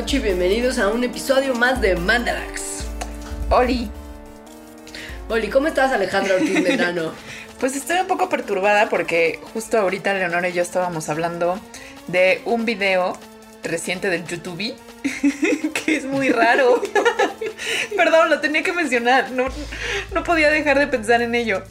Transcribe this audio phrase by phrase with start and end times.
[0.00, 2.86] noche y bienvenidos a un episodio más de Mandarax.
[3.50, 3.90] Oli,
[5.28, 7.12] Oli, ¿cómo estás Alejandra Ortiz Medrano?
[7.58, 11.60] pues estoy un poco perturbada porque justo ahorita Leonora y yo estábamos hablando
[12.06, 13.12] de un video
[13.62, 14.74] reciente del YouTube
[15.84, 16.80] que es muy raro.
[17.94, 19.30] Perdón, lo tenía que mencionar.
[19.32, 19.48] No,
[20.14, 21.62] no podía dejar de pensar en ello.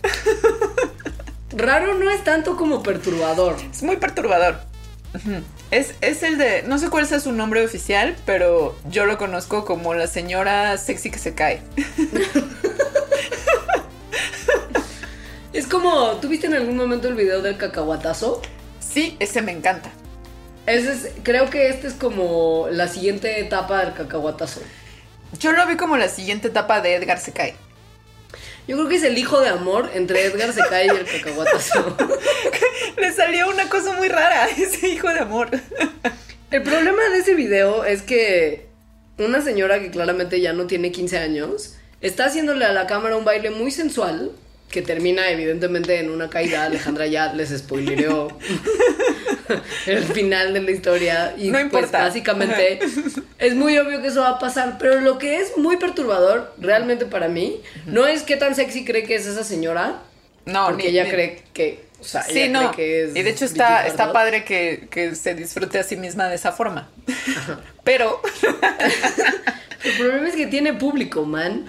[1.50, 3.56] Raro no es tanto como perturbador.
[3.72, 4.60] Es muy perturbador.
[5.16, 5.42] Ujú.
[5.72, 9.66] Es, es el de, no sé cuál sea su nombre oficial, pero yo lo conozco
[9.66, 11.62] como la señora sexy que se cae.
[15.52, 18.42] Es como, ¿tuviste en algún momento el video del cacahuatazo?
[18.80, 19.90] Sí, ese me encanta.
[20.68, 24.62] Ese es, creo que este es como la siguiente etapa del cacahuatazo.
[25.40, 27.56] Yo lo vi como la siguiente etapa de Edgar se cae.
[28.70, 31.98] Yo creo que es el hijo de amor entre Edgar Secay y el cacahuatazo.
[32.98, 35.50] Le salió una cosa muy rara ese hijo de amor.
[36.52, 38.68] El problema de ese video es que
[39.18, 43.26] una señora que claramente ya no tiene 15 años está haciéndole a la cámara un
[43.26, 44.34] baile muy sensual
[44.70, 46.66] que termina evidentemente en una caída.
[46.66, 48.28] Alejandra ya les spoilereó
[49.88, 52.00] el final de la historia y No pues, importa.
[52.00, 52.80] básicamente
[53.40, 57.06] es muy obvio que eso va a pasar, pero lo que es muy perturbador realmente
[57.06, 60.02] para mí no es qué tan sexy cree que es esa señora,
[60.46, 62.72] No, porque ni- ella ni- cree que, o sea, Sí, ella no.
[62.72, 65.96] cree que es y de hecho está, está padre que, que se disfrute a sí
[65.96, 66.90] misma de esa forma.
[67.84, 68.22] Pero
[69.84, 71.66] El problema es que tiene público, man.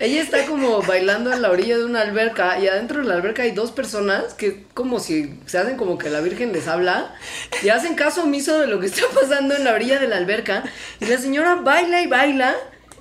[0.00, 3.42] Ella está como bailando en la orilla de una alberca y adentro de la alberca
[3.42, 7.16] hay dos personas que como si se hacen como que la Virgen les habla
[7.64, 10.62] y hacen caso omiso de lo que está pasando en la orilla de la alberca
[11.00, 12.54] y la señora baila y baila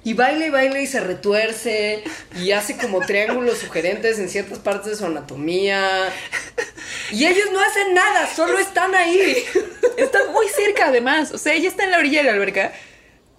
[0.04, 2.04] y baila y baila y se retuerce
[2.42, 6.10] y hace como triángulos sugerentes en ciertas partes de su anatomía
[7.12, 9.46] y ellos no hacen nada, solo están ahí.
[9.98, 11.32] está muy cerca además.
[11.32, 12.74] O sea, ella está en la orilla de la alberca,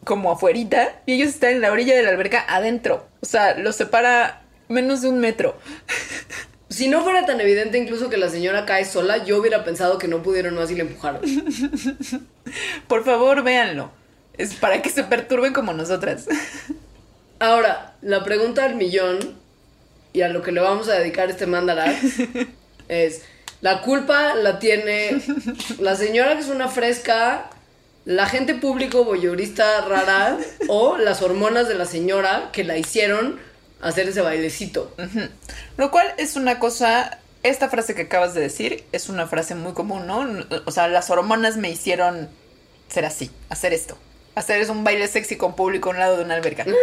[0.09, 3.07] como afuerita, y ellos están en la orilla de la alberca adentro.
[3.21, 5.57] O sea, los separa menos de un metro.
[6.71, 10.07] Si no fuera tan evidente incluso que la señora cae sola, yo hubiera pensado que
[10.07, 11.23] no pudieron más y le empujaron.
[12.89, 13.91] Por favor, véanlo.
[14.37, 16.27] Es para que se perturben como nosotras.
[17.39, 19.35] Ahora, la pregunta del millón
[20.13, 21.91] y a lo que le vamos a dedicar este mandala
[22.89, 23.23] es,
[23.63, 25.23] la culpa la tiene
[25.81, 27.49] la señora que es una fresca,
[28.09, 30.39] la gente público voyeurista rara
[30.69, 33.39] o las hormonas de la señora que la hicieron
[33.83, 34.91] hacer ese bailecito.
[35.77, 37.19] Lo cual es una cosa.
[37.43, 40.27] Esta frase que acabas de decir es una frase muy común, ¿no?
[40.65, 42.31] O sea, las hormonas me hicieron
[42.89, 43.99] ser así, hacer esto.
[44.35, 46.65] Hacer es un baile sexy con público a un lado de una alberca.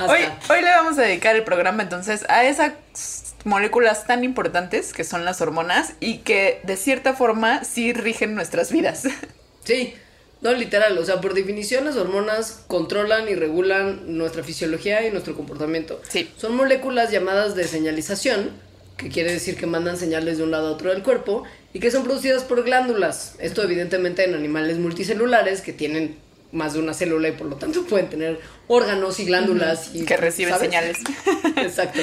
[0.08, 0.20] Hoy,
[0.50, 2.72] hoy le vamos a dedicar el programa entonces a esas
[3.44, 8.72] moléculas tan importantes que son las hormonas y que de cierta forma sí rigen nuestras
[8.72, 9.04] vidas.
[9.64, 9.94] Sí,
[10.42, 15.34] no literal, o sea, por definición las hormonas controlan y regulan nuestra fisiología y nuestro
[15.34, 16.02] comportamiento.
[16.10, 16.30] Sí.
[16.36, 18.50] Son moléculas llamadas de señalización,
[18.98, 21.90] que quiere decir que mandan señales de un lado a otro del cuerpo y que
[21.90, 23.36] son producidas por glándulas.
[23.38, 26.18] Esto evidentemente en animales multicelulares que tienen
[26.54, 30.16] más de una célula y por lo tanto pueden tener órganos y glándulas y que
[30.16, 30.68] reciben ¿sabes?
[30.68, 30.96] señales.
[31.56, 32.00] Exacto.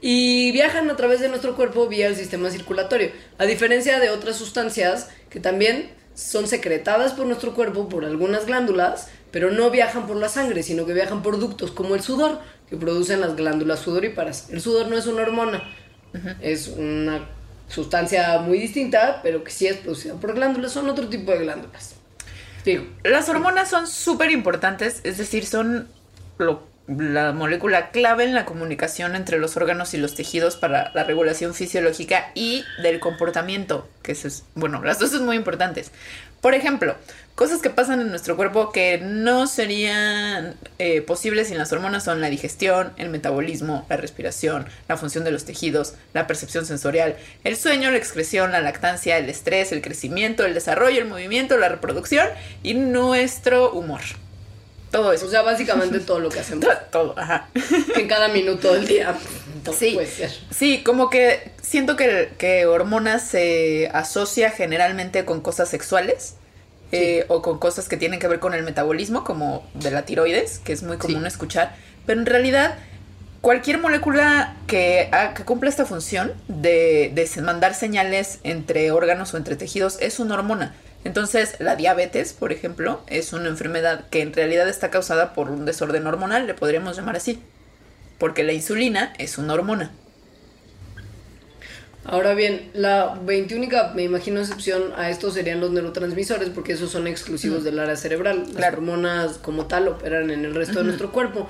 [0.00, 3.10] Y viajan a través de nuestro cuerpo vía el sistema circulatorio.
[3.38, 9.08] A diferencia de otras sustancias que también son secretadas por nuestro cuerpo por algunas glándulas,
[9.30, 12.76] pero no viajan por la sangre, sino que viajan por ductos, como el sudor, que
[12.76, 14.50] producen las glándulas sudoríparas.
[14.50, 15.62] El sudor no es una hormona,
[16.40, 17.28] es una
[17.68, 21.97] sustancia muy distinta, pero que sí es producida por glándulas, son otro tipo de glándulas.
[23.04, 25.88] Las hormonas son súper importantes, es decir, son
[26.88, 31.54] la molécula clave en la comunicación entre los órganos y los tejidos para la regulación
[31.54, 35.92] fisiológica y del comportamiento, que es, bueno, las dos son muy importantes.
[36.40, 36.94] Por ejemplo,
[37.34, 42.20] cosas que pasan en nuestro cuerpo que no serían eh, posibles sin las hormonas son
[42.20, 47.56] la digestión, el metabolismo, la respiración, la función de los tejidos, la percepción sensorial, el
[47.56, 52.28] sueño, la excreción, la lactancia, el estrés, el crecimiento, el desarrollo, el movimiento, la reproducción
[52.62, 54.00] y nuestro humor.
[54.90, 55.26] Todo eso.
[55.26, 57.48] o sea, básicamente todo lo que hacemos todo, ajá.
[57.94, 59.14] en cada minuto del día.
[59.72, 60.30] Sí, puede ser.
[60.50, 66.34] sí, como que siento que, que hormonas se asocia generalmente con cosas sexuales
[66.92, 70.58] eh, o con cosas que tienen que ver con el metabolismo, como de la tiroides,
[70.60, 71.26] que es muy común Sí.
[71.28, 71.74] escuchar,
[72.06, 72.76] pero en realidad
[73.40, 77.12] cualquier molécula que, que cumpla esta función de,
[77.42, 80.74] mandar señales entre órganos o entre tejidos es una hormona.
[81.04, 85.64] Entonces, la diabetes, por ejemplo, es una enfermedad que en realidad está causada por un
[85.64, 87.40] desorden hormonal, le podríamos llamar así.
[88.18, 89.92] Porque la insulina es una hormona.
[92.04, 97.06] Ahora bien, la 21 me imagino, excepción a esto serían los neurotransmisores, porque esos son
[97.06, 98.44] exclusivos del área cerebral.
[98.46, 98.78] Las Claro.
[98.78, 101.48] hormonas como tal operan en el resto de nuestro cuerpo.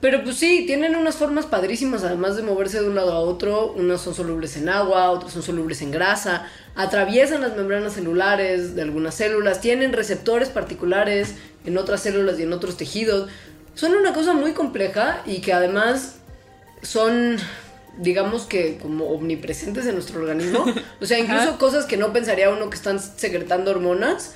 [0.00, 3.72] Pero pues sí, tienen unas formas padrísimas, además de moverse de un lado a otro.
[3.72, 6.46] Unas son solubles en agua, otras son solubles en grasa.
[6.76, 9.60] Atraviesan las membranas celulares de algunas células.
[9.62, 11.34] Tienen receptores particulares
[11.64, 13.30] en otras células y en otros tejidos.
[13.74, 16.16] Son una cosa muy compleja y que además
[16.82, 17.36] son,
[17.98, 20.64] digamos que como omnipresentes en nuestro organismo.
[21.00, 21.58] O sea, incluso Ajá.
[21.58, 24.34] cosas que no pensaría uno que están secretando hormonas,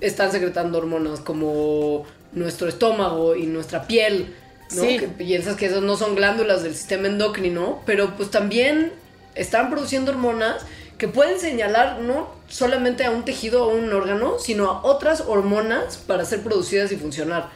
[0.00, 4.34] están secretando hormonas como nuestro estómago y nuestra piel.
[4.74, 4.82] ¿no?
[4.82, 4.98] Sí.
[4.98, 8.92] Que piensas que esas no son glándulas del sistema endocrino, pero pues también
[9.34, 10.62] están produciendo hormonas
[10.98, 15.96] que pueden señalar no solamente a un tejido o un órgano, sino a otras hormonas
[15.96, 17.50] para ser producidas y funcionar.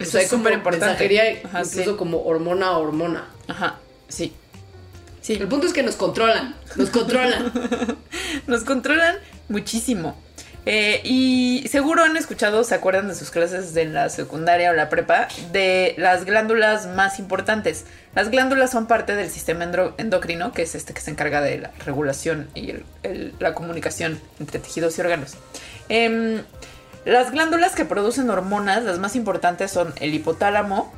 [0.00, 1.96] Eso es mensajería Ajá, incluso sí.
[1.96, 3.28] como hormona a hormona.
[3.48, 4.32] Ajá, sí.
[5.20, 5.34] Sí.
[5.34, 7.52] El punto es que nos controlan, nos controlan.
[8.46, 9.16] Nos controlan
[9.48, 10.16] muchísimo.
[10.66, 14.88] Eh, y seguro han escuchado, se acuerdan de sus clases de la secundaria o la
[14.88, 17.84] prepa, de las glándulas más importantes.
[18.14, 19.64] Las glándulas son parte del sistema
[19.98, 24.20] endocrino, que es este que se encarga de la regulación y el- el- la comunicación
[24.38, 25.34] entre tejidos y órganos.
[25.88, 26.42] Em,
[27.04, 30.92] las glándulas que producen hormonas, las más importantes son el hipotálamo,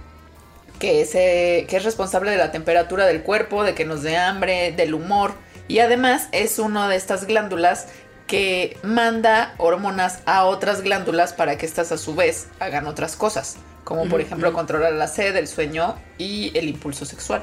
[0.79, 4.17] que es, eh, que es responsable de la temperatura del cuerpo, de que nos dé
[4.17, 5.35] hambre, del humor.
[5.69, 7.87] Y además es una de estas glándulas
[8.27, 13.57] que manda hormonas a otras glándulas para que éstas a su vez hagan otras cosas.
[13.85, 17.43] Como por ejemplo controlar la sed, el sueño y el impulso sexual.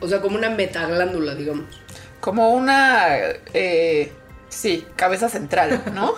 [0.00, 1.80] O sea, como una metaglándula, digamos.
[2.20, 3.18] Como una...
[3.54, 4.12] eh,
[4.48, 6.14] sí, cabeza central, ¿no?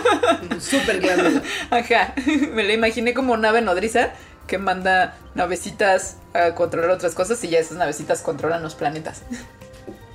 [0.60, 1.42] Super glándula.
[1.70, 2.14] Ajá,
[2.52, 4.10] me la imaginé como nave nodriza
[4.46, 9.22] que manda navecitas a controlar otras cosas y ya esas navecitas controlan los planetas.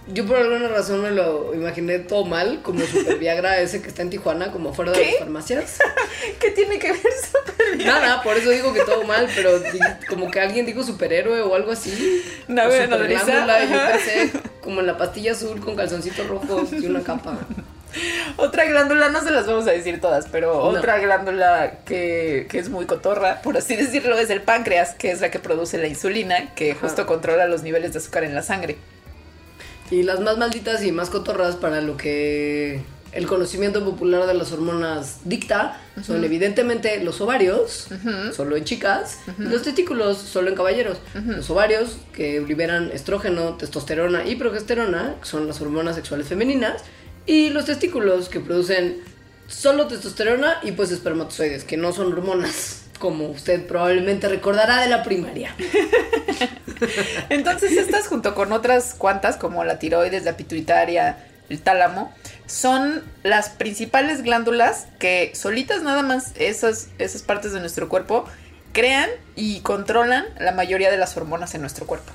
[0.08, 4.02] Yo por alguna razón me lo imaginé todo mal, como Super Viagra ese que está
[4.02, 5.10] en Tijuana, como afuera de ¿Qué?
[5.12, 5.78] las farmacias.
[6.40, 7.88] ¿Qué tiene que ver super bien?
[7.88, 9.62] Nada, por eso digo que todo mal, pero
[10.10, 12.24] como que alguien dijo superhéroe o algo así.
[12.48, 16.74] Nave O nodriza, superglándula, y Yo pensé como en la pastilla azul con calzoncitos rojos
[16.74, 17.38] y una capa.
[18.38, 20.80] Otra glándula, no se las vamos a decir todas, pero No.
[20.80, 25.22] otra glándula que, que es muy cotorra, por así decirlo, es el páncreas, que es
[25.22, 26.80] la que produce la insulina, que Ajá.
[26.82, 28.78] justo controla los niveles de azúcar en la sangre.
[29.92, 32.82] Y las más malditas y más cotorras para lo que
[33.12, 37.88] el conocimiento popular de las hormonas dicta son evidentemente los ovarios,
[38.36, 40.98] solo en chicas, y los testículos, solo en caballeros.
[41.14, 46.82] Los ovarios que liberan estrógeno, testosterona y progesterona, que son las hormonas sexuales femeninas,
[47.26, 49.02] y los testículos que producen
[49.48, 55.04] solo testosterona y pues espermatozoides, que no son hormonas, como usted probablemente recordará de la
[55.04, 55.56] primaria.
[57.30, 61.18] Entonces estas junto con otras cuantas como la tiroides, la pituitaria,
[61.50, 62.14] el tálamo,
[62.46, 68.26] son las principales glándulas que solitas nada más esas, esas partes de nuestro cuerpo
[68.72, 72.12] crean y controlan la mayoría de las hormonas en nuestro cuerpo.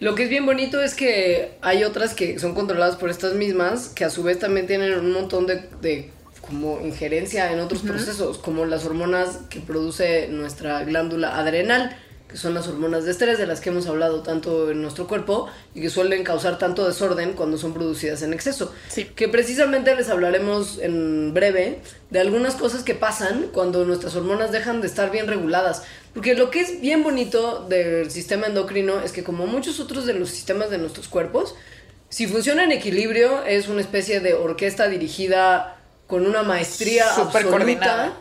[0.00, 3.88] Lo que es bien bonito es que hay otras que son controladas por estas mismas,
[3.88, 6.12] que a su vez también tienen un montón de, de
[6.48, 11.94] como injerencia en otros procesos, como las hormonas que produce nuestra glándula adrenal,
[12.26, 15.48] que son las hormonas de estrés de las que hemos hablado tanto en nuestro cuerpo
[15.74, 18.72] y que suelen causar tanto desorden cuando son producidas en exceso.
[18.88, 19.04] Sí.
[19.04, 24.80] Que precisamente les hablaremos en breve de algunas cosas que pasan cuando nuestras hormonas dejan
[24.80, 25.82] de estar bien reguladas.
[26.14, 30.14] Porque lo que es bien bonito del sistema endocrino es que como muchos otros de
[30.14, 31.54] los sistemas de nuestros cuerpos,
[32.10, 35.77] si funciona en equilibrio es una especie de orquesta dirigida
[36.08, 38.12] con una maestría Súper absoluta, coordinada.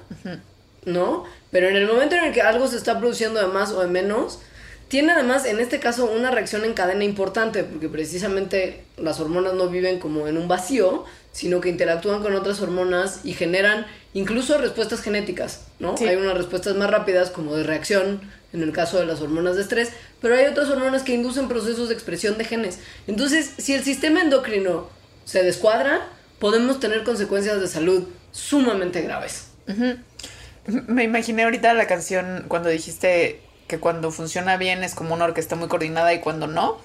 [0.86, 1.24] ¿no?
[1.50, 3.88] Pero en el momento en el que algo se está produciendo de más o de
[3.88, 4.40] menos,
[4.90, 9.68] tiene además en este caso una reacción en cadena importante, porque precisamente las hormonas no
[9.70, 15.02] viven como en un vacío, sino que interactúan con otras hormonas y generan incluso respuestas
[15.02, 15.98] genéticas, ¿no?
[15.98, 16.08] Sí.
[16.08, 18.22] Hay unas respuestas más rápidas como de reacción
[18.54, 19.92] en el caso de las hormonas de estrés,
[20.22, 22.80] pero hay otras hormonas que inducen procesos de expresión de genes.
[23.08, 24.90] Entonces, si el sistema endocrino
[25.26, 26.08] se descuadra,
[26.40, 29.48] podemos tener consecuencias de salud sumamente graves.
[30.66, 35.56] Me imaginé ahorita la canción cuando dijiste que cuando funciona bien es como una orquesta
[35.56, 36.78] muy coordinada y cuando no,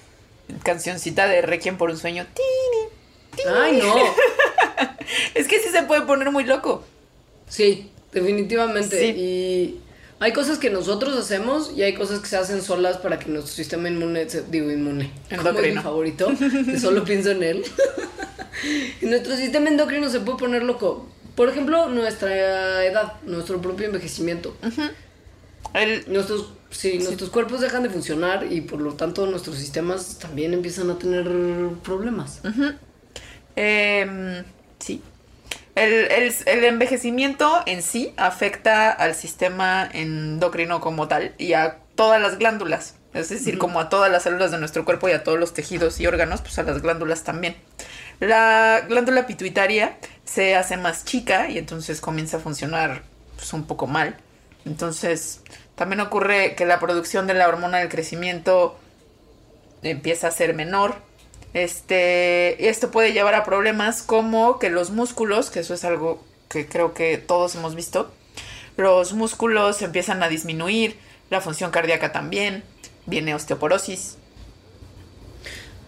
[0.63, 2.25] cancioncita de Requiem por un sueño.
[2.33, 2.89] Tini,
[3.35, 3.55] tini.
[3.55, 3.95] Ay, no.
[5.35, 6.83] Es que sí se puede poner muy loco.
[7.47, 8.99] Sí, definitivamente.
[8.99, 9.05] Sí.
[9.15, 9.81] Y
[10.23, 13.53] hay cosas que nosotros hacemos y hay cosas que se hacen solas para que nuestro
[13.53, 16.31] sistema inmune, se- digo inmune, como es mi favorito,
[16.65, 17.63] que solo pienso en él.
[19.01, 21.09] y nuestro sistema endocrino se puede poner loco.
[21.35, 24.55] Por ejemplo, nuestra edad, nuestro propio envejecimiento.
[25.73, 30.53] El, Nuestros, sí, nuestros cuerpos dejan de funcionar y por lo tanto nuestros sistemas también
[30.53, 31.25] empiezan a tener
[31.83, 32.39] problemas.
[33.57, 34.43] Em,
[34.79, 35.01] sí.
[35.75, 42.21] El, el- el envejecimiento en sí afecta al sistema endocrino como tal y a todas
[42.21, 42.95] las glándulas.
[43.13, 45.99] Es decir, como a todas las células de nuestro cuerpo y a todos los tejidos
[45.99, 47.55] y órganos, pues a las glándulas también.
[48.19, 53.03] La glándula pituitaria se hace más chica y entonces comienza a funcionar
[53.35, 54.15] pues, un poco mal.
[54.65, 55.41] Entonces,
[55.75, 58.79] también ocurre que la producción de la hormona del crecimiento
[59.83, 60.95] empieza a ser menor.
[61.53, 66.67] Este, esto puede llevar a problemas como que los músculos, que eso es algo que
[66.67, 68.11] creo que todos hemos visto,
[68.77, 70.97] los músculos empiezan a disminuir,
[71.29, 72.63] la función cardíaca también,
[73.05, 74.17] viene osteoporosis.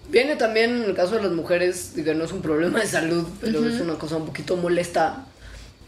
[0.09, 3.27] Viene también en el caso de las mujeres, digo, no es un problema de salud,
[3.41, 5.25] pero es una cosa un poquito molesta.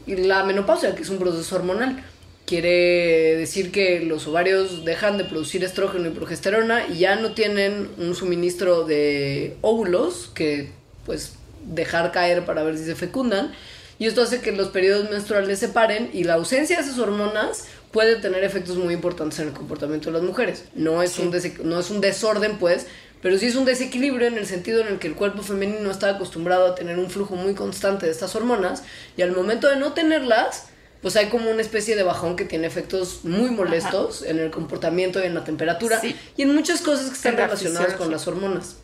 [0.07, 2.03] Y la menopausia, que es un proceso hormonal,
[2.47, 7.89] quiere decir que los ovarios dejan de producir estrógeno y progesterona y ya no tienen
[7.97, 10.71] un suministro de óvulos que
[11.05, 11.33] pues
[11.65, 13.51] dejar caer para ver si se fecundan.
[13.99, 17.65] Y esto hace que los periodos menstruales se paren y la ausencia de esas hormonas
[17.91, 20.65] puede tener efectos muy importantes en el comportamiento de las mujeres.
[20.73, 22.85] No es, un, dese- no es un desorden, pues,
[23.21, 26.11] pero sí es un desequilibrio en el sentido en el que el cuerpo femenino está
[26.11, 28.83] acostumbrado a tener un flujo muy constante de estas hormonas
[29.17, 30.67] y al momento de no tenerlas,
[31.07, 35.23] pues hay como una especie de bajón que tiene efectos muy molestos en el comportamiento
[35.23, 36.13] y en la temperatura Sí.
[36.35, 38.75] y en muchas cosas que están relacionadas con las hormonas.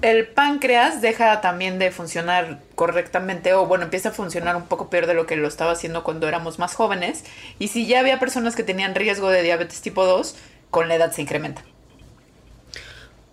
[0.00, 5.06] El páncreas deja también de funcionar correctamente o bueno, empieza a funcionar un poco peor
[5.06, 7.24] de lo que lo estaba haciendo cuando éramos más jóvenes.
[7.58, 10.36] Y si ya había personas que tenían riesgo de diabetes tipo 2,
[10.70, 11.64] con la edad se incrementa.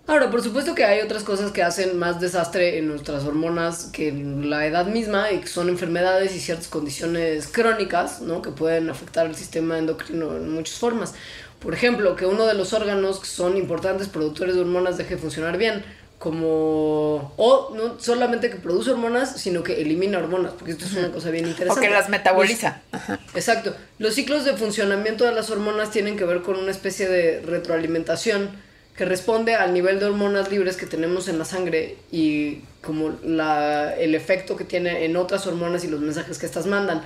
[0.08, 4.08] Ahora, por supuesto que hay otras cosas que hacen más desastre en nuestras hormonas que
[4.08, 8.40] en la edad misma y que son enfermedades y ciertas condiciones crónicas, ¿no?
[8.40, 11.14] Que pueden afectar el sistema endocrino en muchas formas.
[11.58, 15.20] Por ejemplo, que uno de los órganos que son importantes productores de hormonas deje de
[15.20, 15.84] funcionar bien,
[16.20, 17.32] como...
[17.36, 21.30] O no solamente que produce hormonas, sino que elimina hormonas, porque esto es una cosa
[21.30, 21.86] bien O interesante.
[21.88, 22.80] que las metaboliza.
[23.34, 23.74] Exacto.
[23.98, 28.50] Los ciclos de funcionamiento de las hormonas tienen que ver con una especie de retroalimentación
[28.96, 33.94] que responde al nivel de hormonas libres que tenemos en la sangre y como la,
[33.94, 37.02] el efecto que tiene en otras hormonas y los mensajes que estas mandan.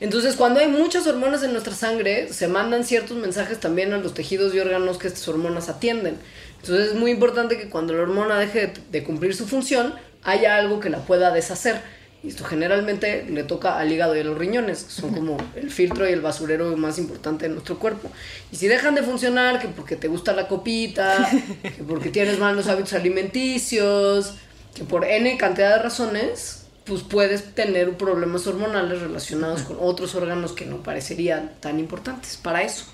[0.00, 4.14] Entonces, cuando hay muchas hormonas en nuestra sangre, se mandan ciertos mensajes también a los
[4.14, 6.16] tejidos y órganos que estas hormonas atienden.
[6.62, 10.56] Entonces, es muy importante que cuando la hormona deje de, de cumplir su función, haya
[10.56, 11.82] algo que la pueda deshacer.
[12.22, 15.70] Y esto generalmente le toca al hígado y a los riñones, que son como el
[15.70, 18.10] filtro y el basurero más importante de nuestro cuerpo.
[18.50, 21.30] Y si dejan de funcionar, que porque te gusta la copita,
[21.62, 24.34] que porque tienes malos hábitos alimenticios,
[24.74, 30.52] que por N cantidad de razones, pues puedes tener problemas hormonales relacionados con otros órganos
[30.52, 32.86] que no parecerían tan importantes para eso.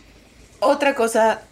[0.61, 1.43] Otra cosa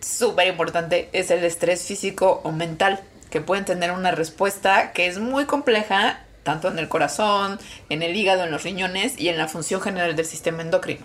[0.00, 5.18] súper importante es el estrés físico o mental, que pueden tener una respuesta que es
[5.18, 7.58] muy compleja, tanto en el corazón,
[7.90, 11.04] en el hígado, en los riñones y en la función general del sistema endocrino.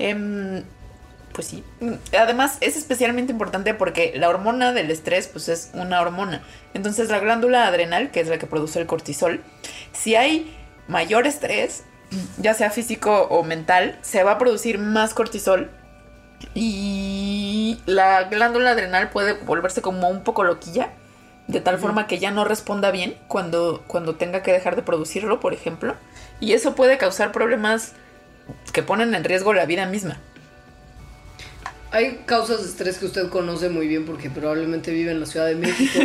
[0.00, 0.64] Em,
[1.32, 1.62] pues sí.
[2.18, 6.42] Además, es especialmente importante porque la hormona del estrés, pues es una hormona.
[6.74, 9.40] Entonces, la glándula adrenal, que es la que produce el cortisol,
[9.92, 10.52] si hay
[10.88, 11.84] mayor estrés,
[12.38, 15.70] ya sea físico o mental, se va a producir más cortisol
[16.54, 20.90] y la glándula adrenal puede volverse como un poco loquilla,
[21.46, 25.40] de tal forma que ya no responda bien cuando, cuando tenga que dejar de producirlo,
[25.40, 25.94] por ejemplo.
[26.40, 27.92] Y eso puede causar problemas
[28.72, 30.18] que ponen en riesgo la vida misma.
[31.90, 35.46] Hay causas de estrés que usted conoce muy bien porque probablemente vive en la Ciudad
[35.46, 36.00] de México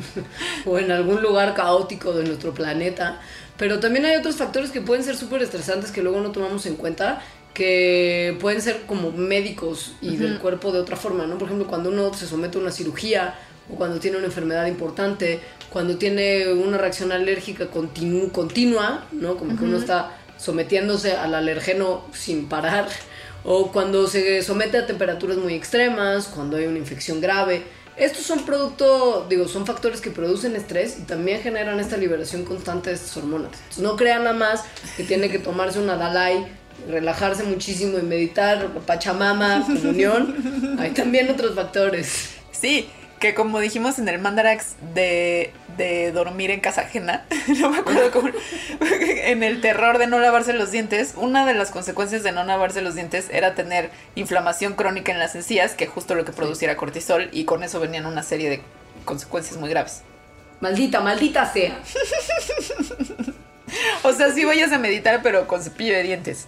[0.64, 3.20] o en algún lugar caótico de nuestro planeta.
[3.56, 6.76] Pero también hay otros factores que pueden ser súper estresantes que luego no tomamos en
[6.76, 7.20] cuenta,
[7.52, 11.38] que pueden ser como médicos y del cuerpo de otra forma, ¿no?
[11.38, 13.34] Por ejemplo, cuando uno se somete a una cirugía
[13.70, 15.40] o cuando tiene una enfermedad importante,
[15.70, 19.36] cuando tiene una reacción alérgica continu- continua, ¿no?
[19.36, 22.88] Como que uno está sometiéndose al alergeno sin parar,
[23.44, 27.62] o cuando se somete a temperaturas muy extremas, cuando hay una infección grave.
[27.96, 32.90] Estos son producto, digo, son factores que producen estrés y también generan esta liberación constante
[32.90, 33.52] de estas hormonas.
[33.54, 34.62] Entonces no crean nada más
[34.96, 36.44] que tiene que tomarse una Dalai
[36.88, 42.30] relajarse muchísimo y meditar, Pachamama, comunión, hay también otros factores.
[42.50, 42.88] Sí,
[43.24, 47.24] que como dijimos en el Mandarax de, de dormir en casa ajena,
[47.58, 48.28] no me acuerdo cómo,
[48.90, 52.82] en el terror de no lavarse los dientes, una de las consecuencias de no lavarse
[52.82, 57.30] los dientes era tener inflamación crónica en las encías, que justo lo que produciera cortisol,
[57.32, 58.60] y con eso venían una serie de
[59.06, 60.02] consecuencias muy graves.
[60.60, 61.78] Maldita, maldita sea.
[64.04, 66.46] O sea, sí vayas a meditar, pero con cepillo de dientes.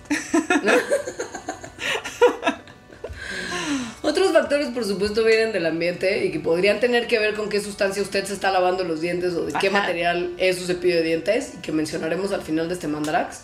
[4.16, 7.60] Otros factores, por supuesto, vienen del ambiente y que podrían tener que ver con qué
[7.60, 9.80] sustancia usted se está lavando los dientes o de qué Ajá.
[9.80, 13.42] material es su cepillo de dientes y que mencionaremos al final de este mandarax.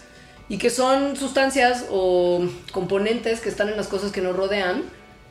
[0.48, 4.84] Y que son sustancias o componentes que están en las cosas que nos rodean,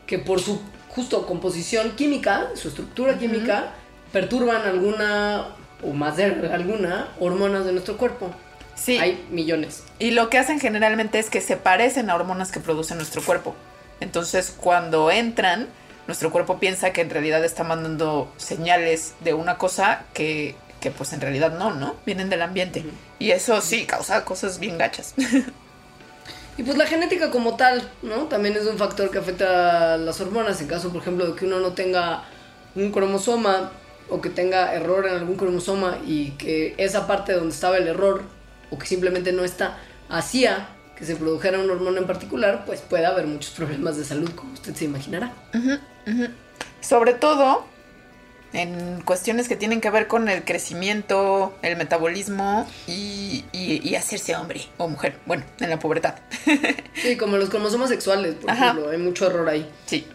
[0.05, 3.71] que por su justo composición química, su estructura química,
[4.13, 8.29] perturban alguna o más de alguna hormonas de nuestro cuerpo.
[8.75, 8.99] Sí.
[8.99, 9.85] Hay millones.
[9.97, 13.55] Y lo que hacen generalmente es que se parecen a hormonas que produce nuestro cuerpo.
[14.01, 15.69] Entonces, cuando entran,
[16.07, 21.13] nuestro cuerpo piensa que en realidad está mandando señales de una cosa que, que pues
[21.13, 21.95] en realidad no, ¿no?
[22.05, 22.83] Vienen del ambiente.
[23.19, 25.13] Y eso sí causa cosas bien gachas.
[26.57, 28.27] Y pues la genética como tal, ¿no?
[28.27, 30.59] También es un factor que afecta a las hormonas.
[30.61, 32.23] En caso, por ejemplo, de que uno no tenga
[32.75, 33.71] un cromosoma
[34.09, 38.23] o que tenga error en algún cromosoma y que esa parte donde estaba el error
[38.69, 39.77] o que simplemente no está,
[40.09, 40.67] hacía
[41.01, 44.53] que se produjera una hormona en particular, pues puede haber muchos problemas de salud, como
[44.53, 45.33] usted se imaginará.
[46.79, 47.65] Sobre todo
[48.53, 54.35] en cuestiones que tienen que ver con el crecimiento, el metabolismo y, y- y hacerse
[54.35, 55.15] hombre o mujer.
[55.25, 56.13] Bueno, en la pubertad.
[56.93, 58.65] Sí, como los cromosomas sexuales, por Ajá.
[58.71, 59.67] ejemplo, hay mucho error ahí.
[59.87, 60.05] sí.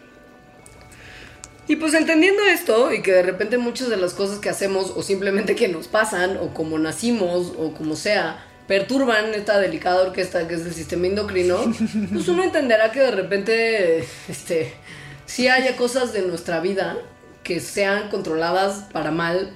[1.69, 5.03] Y pues entendiendo esto y que de repente muchas de las cosas que hacemos o
[5.03, 10.55] simplemente que nos pasan o como nacimos o como sea perturban esta delicada orquesta que
[10.55, 11.59] es el sistema endocrino,
[12.13, 14.73] pues uno entenderá que de repente este
[15.27, 16.97] sí haya cosas de nuestra vida
[17.43, 19.53] que sean controladas para mal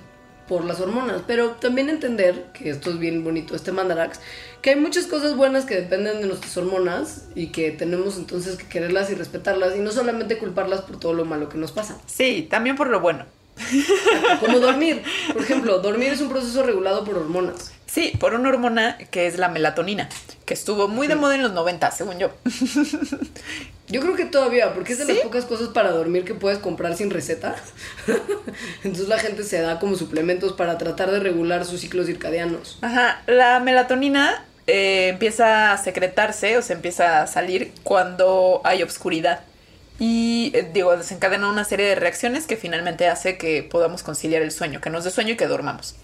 [0.50, 4.18] por las hormonas, pero también entender que esto es bien bonito este mandarax,
[4.62, 8.66] que hay muchas cosas buenas que dependen de nuestras hormonas y que tenemos entonces que
[8.66, 12.00] quererlas y respetarlas y no solamente culparlas por todo lo malo que nos pasa.
[12.06, 13.26] Sí, también por lo bueno.
[14.40, 15.02] Como dormir.
[15.32, 17.72] Por ejemplo, dormir es un proceso regulado por hormonas.
[17.90, 20.08] Sí, por una hormona que es la melatonina,
[20.46, 22.30] que estuvo muy de moda en los 90, según yo.
[23.88, 26.96] Yo creo que todavía, porque es de las pocas cosas para dormir que puedes comprar
[26.96, 27.56] sin receta.
[28.84, 32.78] Entonces la gente se da como suplementos para tratar de regular sus ciclos circadianos.
[32.82, 39.40] Ajá, la melatonina eh, empieza a secretarse o se empieza a salir cuando hay obscuridad.
[40.00, 44.50] Y eh, digo, desencadena una serie de reacciones que finalmente hace que podamos conciliar el
[44.50, 45.94] sueño, que nos dé sueño y que dormamos.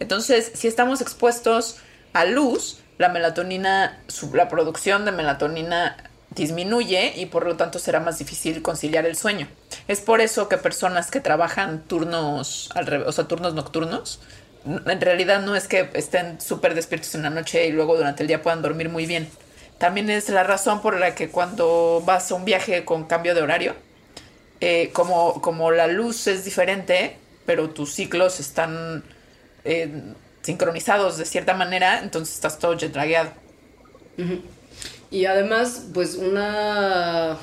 [0.00, 1.76] Entonces, si estamos expuestos
[2.12, 5.96] a luz, la melatonina, la producción de melatonina
[6.30, 9.46] disminuye y por lo tanto será más difícil conciliar el sueño.
[9.86, 12.70] Es por eso que personas que trabajan turnos
[13.06, 14.18] o turnos nocturnos,
[14.66, 18.26] en realidad no es que estén súper despiertos en la noche y luego durante el
[18.26, 19.28] día puedan dormir muy bien.
[19.84, 23.42] También es la razón por la que cuando vas a un viaje con cambio de
[23.42, 23.74] horario,
[24.62, 29.04] eh, como, como la luz es diferente, pero tus ciclos están
[29.62, 29.90] eh,
[30.40, 33.28] sincronizados de cierta manera, entonces estás todo jetlagueado.
[35.10, 37.36] Y además, pues una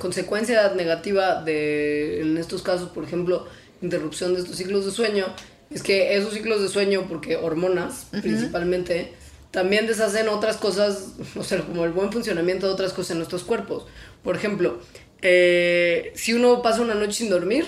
[0.00, 3.46] consecuencia negativa de, en estos casos, por ejemplo,
[3.82, 5.26] interrupción de estos ciclos de sueño,
[5.70, 9.14] es que esos ciclos de sueño, porque hormonas principalmente,
[9.54, 13.44] también deshacen otras cosas, o sea, como el buen funcionamiento de otras cosas en nuestros
[13.44, 13.86] cuerpos.
[14.24, 14.80] Por ejemplo,
[15.22, 17.64] eh, si uno pasa una noche sin dormir,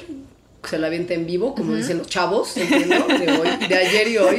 [0.69, 4.19] se la avienta en vivo, como dicen los chavos, entiendo, de hoy, de ayer y
[4.19, 4.37] hoy.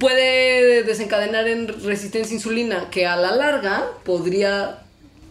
[0.00, 4.83] puede desencadenar en resistencia a insulina, que a la larga podría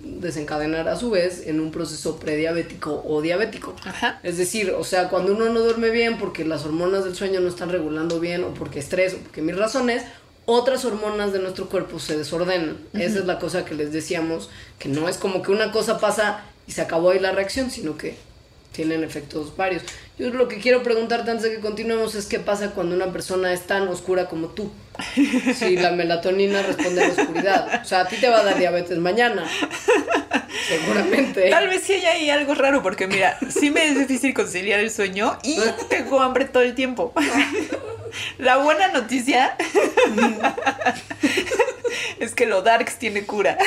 [0.03, 3.75] desencadenar a su vez en un proceso prediabético o diabético.
[3.85, 4.19] Ajá.
[4.23, 7.47] Es decir, o sea, cuando uno no duerme bien porque las hormonas del sueño no
[7.47, 10.03] están regulando bien o porque estrés o porque mil razones,
[10.45, 12.77] otras hormonas de nuestro cuerpo se desordenan.
[12.93, 16.43] Esa es la cosa que les decíamos, que no es como que una cosa pasa
[16.67, 18.17] y se acabó ahí la reacción, sino que
[18.73, 19.83] tienen efectos varios.
[20.17, 23.53] Yo lo que quiero preguntarte antes de que continuemos es qué pasa cuando una persona
[23.53, 24.71] es tan oscura como tú.
[25.55, 27.81] Si la melatonina responde a la oscuridad.
[27.81, 29.45] O sea, a ti te va a dar diabetes mañana.
[30.67, 31.49] Seguramente.
[31.49, 34.91] Tal vez sí hay ahí algo raro, porque mira, sí me es difícil conciliar el
[34.91, 35.57] sueño y
[35.89, 37.13] tengo hambre todo el tiempo.
[38.37, 39.57] La buena noticia
[42.19, 43.57] es que lo Darks tiene cura.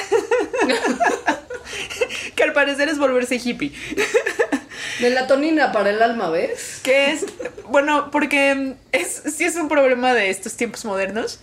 [2.34, 3.72] Que al parecer es volverse hippie.
[5.00, 6.80] Melatonina para el alma, ¿ves?
[6.82, 7.24] Que es,
[7.68, 11.40] bueno, porque es, sí es un problema de estos tiempos modernos,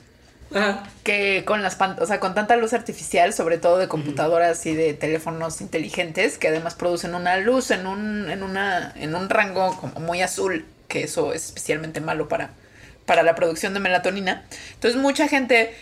[0.53, 0.83] Ajá.
[1.03, 4.75] que con las pan- o sea, con tanta luz artificial, sobre todo de computadoras y
[4.75, 9.75] de teléfonos inteligentes, que además producen una luz en un, en una, en un rango
[9.77, 12.51] como muy azul, que eso es especialmente malo para,
[13.05, 14.45] para la producción de melatonina.
[14.73, 15.75] Entonces mucha gente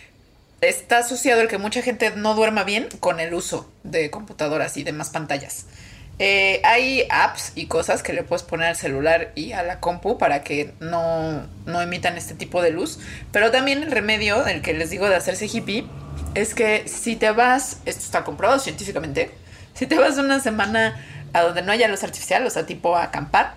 [0.62, 4.84] está asociado el que mucha gente no duerma bien con el uso de computadoras y
[4.84, 5.66] demás pantallas.
[6.24, 10.20] Eh, hay apps y cosas que le puedes poner al celular y a la compu
[10.20, 13.00] para que no, no emitan este tipo de luz.
[13.32, 15.84] Pero también el remedio, el que les digo de hacerse hippie,
[16.36, 19.32] es que si te vas, esto está comprobado científicamente,
[19.74, 21.04] si te vas una semana
[21.34, 23.56] a donde no haya luz artificial, o sea, tipo a acampar,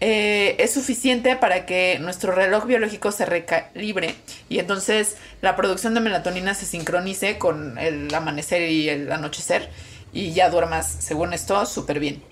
[0.00, 4.14] eh, es suficiente para que nuestro reloj biológico se recalibre
[4.48, 9.70] y entonces la producción de melatonina se sincronice con el amanecer y el anochecer
[10.18, 12.22] y ya duermas, según esto, súper bien.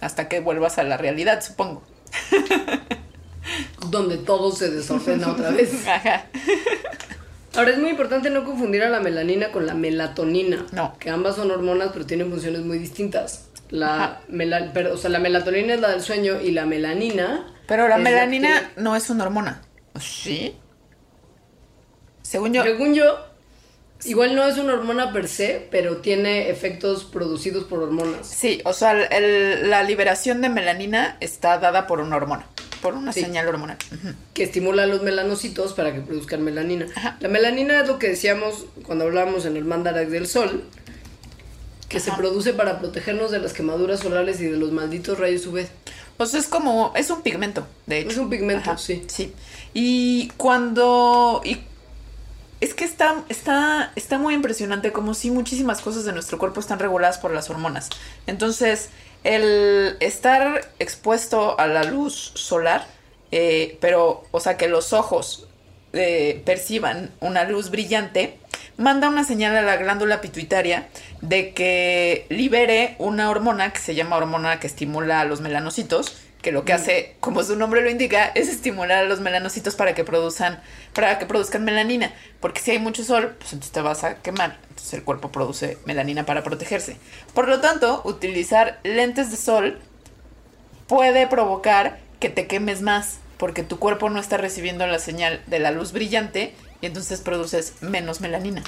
[0.00, 1.82] Hasta que vuelvas a la realidad, supongo.
[3.90, 5.86] Donde todo se desordena otra vez.
[5.86, 6.26] Ajá.
[7.54, 10.64] Ahora es muy importante no confundir a la melanina con la melatonina.
[10.72, 10.96] No.
[10.98, 13.48] Que ambas son hormonas, pero tienen funciones muy distintas.
[13.70, 17.46] La, mela- pero, o sea, la melatonina es la del sueño y la melanina.
[17.66, 19.62] Pero la melanina que- no es una hormona.
[20.00, 20.56] ¿Sí?
[22.22, 22.62] Según yo.
[22.62, 23.18] Según yo,
[24.04, 28.26] igual no es una hormona per se, pero tiene efectos producidos por hormonas.
[28.26, 32.46] Sí, o sea, el- la liberación de melanina está dada por una hormona,
[32.80, 33.20] por una Sí.
[33.22, 33.76] señal hormonal.
[34.34, 36.86] Que estimula a los melanocitos para que produzcan melanina.
[36.94, 37.16] Ajá.
[37.20, 40.64] La melanina es lo que decíamos cuando hablábamos en el mandarax del sol,
[41.88, 45.66] que se produce para protegernos de las quemaduras solares y de los malditos rayos UV.
[46.24, 48.10] Sea, es como, es un pigmento, de hecho.
[48.10, 49.02] Es un pigmento, sí.
[49.08, 49.32] Sí.
[49.74, 51.58] Y cuando, y
[52.62, 56.78] es que está, está, está muy impresionante como si muchísimas cosas de nuestro cuerpo están
[56.78, 57.90] reguladas por las hormonas.
[58.28, 58.90] Entonces,
[59.24, 62.86] el estar expuesto a la luz solar,
[63.32, 65.48] eh, pero, o sea, que los ojos
[65.92, 68.38] eh, perciban una luz brillante,
[68.76, 70.86] manda una señal a la glándula pituitaria
[71.20, 76.50] de que libere una hormona que se llama hormona que estimula a los melanocitos, que
[76.50, 80.02] lo que hace, como su nombre lo indica, es estimular a los melanocitos para que
[80.02, 80.60] produzcan,
[80.92, 82.12] para que produzcan melanina.
[82.40, 84.58] Porque si hay mucho sol, pues entonces te vas a quemar.
[84.68, 86.96] Entonces el cuerpo produce melanina para protegerse.
[87.32, 89.78] Por lo tanto, utilizar lentes de sol
[90.88, 95.60] puede provocar que te quemes más porque tu cuerpo no está recibiendo la señal de
[95.60, 98.64] la luz brillante y entonces produces menos melanina.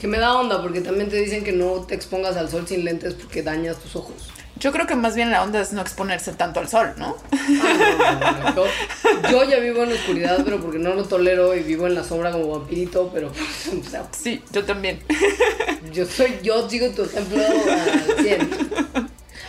[0.00, 2.84] Que me da onda porque también te dicen que no te expongas al sol sin
[2.84, 4.30] lentes porque dañas tus ojos.
[4.58, 7.16] Yo creo que más bien la onda es no exponerse tanto al sol, ¿no?
[7.32, 8.54] Ah, no, no, no.
[8.54, 11.94] Yo, yo ya vivo en la oscuridad, pero porque no lo tolero y vivo en
[11.94, 15.00] la sombra como vampirito, pero o sea, Sí, yo también.
[15.92, 18.50] yo soy, yo sigo tu ejemplo al 100.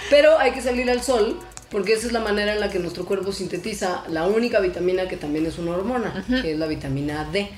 [0.10, 3.06] Pero hay que salir al sol porque esa es la manera en la que nuestro
[3.06, 7.50] cuerpo sintetiza la única vitamina que también es una hormona, que es la vitamina D.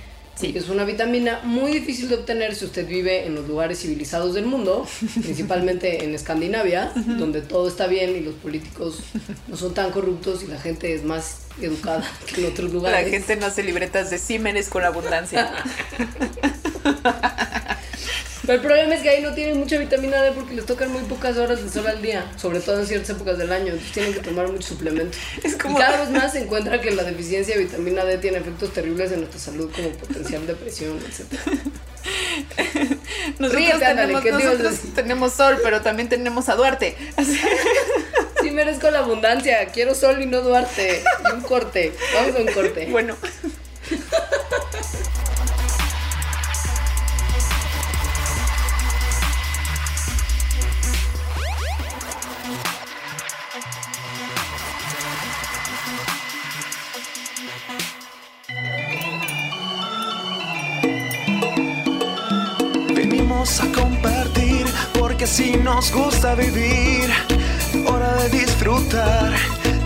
[0.42, 0.54] Sí.
[0.56, 4.46] Es una vitamina muy difícil de obtener si usted vive en los lugares civilizados del
[4.46, 4.88] mundo,
[5.22, 9.00] principalmente en Escandinavia, donde todo está bien y los políticos
[9.48, 13.10] no son tan corruptos y la gente es más educada que en otros La lugares.
[13.12, 15.52] gente no hace libretas de símenes con abundancia.
[18.42, 21.02] Pero el problema es que ahí no tienen mucha vitamina D porque les tocan muy
[21.04, 23.68] pocas horas de sol al día, sobre todo en ciertas épocas del año.
[23.68, 25.16] Entonces tienen que tomar mucho suplemento.
[25.44, 28.40] Es como- Y cada vez más se encuentra que la deficiencia de vitamina D tiene
[28.40, 31.40] efectos terribles en nuestra salud, como potencial depresión, etc.
[33.38, 36.98] Nosotros, Ríete, tenemos, ¿qué te ibas a nosotros tenemos sol, pero también tenemos a Duarte.
[37.16, 37.40] Así-
[38.42, 41.04] Sí merezco la abundancia, quiero sol y no Duarte.
[41.30, 41.94] Y un corte.
[42.16, 42.88] Vamos a un corte.
[42.90, 43.16] Bueno.
[63.42, 64.68] Venimos a compartir
[65.00, 67.10] porque así nos gusta vivir.
[67.88, 69.34] Hora de disfrutar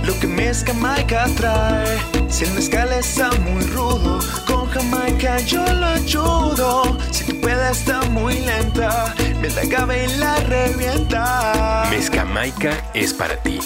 [0.04, 1.98] lo que mezcla Jamaica trae.
[2.28, 6.98] Si el mezcal está muy rudo, con Jamaica yo lo ayudo.
[7.12, 11.88] Si tu peda está muy lenta, me la agave y la revienta.
[11.89, 13.60] Mezcamaica es para ti.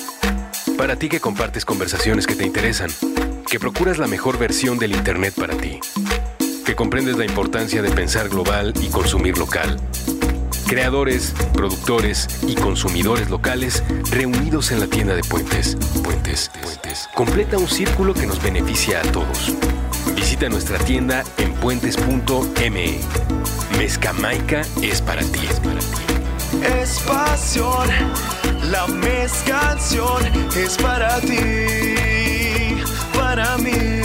[0.78, 2.92] Para ti que compartes conversaciones que te interesan,
[3.50, 5.80] que procuras la mejor versión del Internet para ti,
[6.80, 9.78] comprendes la importancia de pensar global y consumir local.
[10.66, 15.76] Creadores, productores y consumidores locales reunidos en la tienda de Puentes.
[16.02, 17.10] Puentes, Puentes.
[17.14, 19.52] Completa un círculo que nos beneficia a todos.
[20.16, 23.00] Visita nuestra tienda en puentes.me.
[23.78, 25.48] Mezcamaica es para ti.
[25.50, 26.66] Es para ti.
[26.66, 27.90] Es pasión,
[28.72, 30.24] la mezcanción
[30.56, 32.78] es para ti,
[33.14, 33.99] para mí.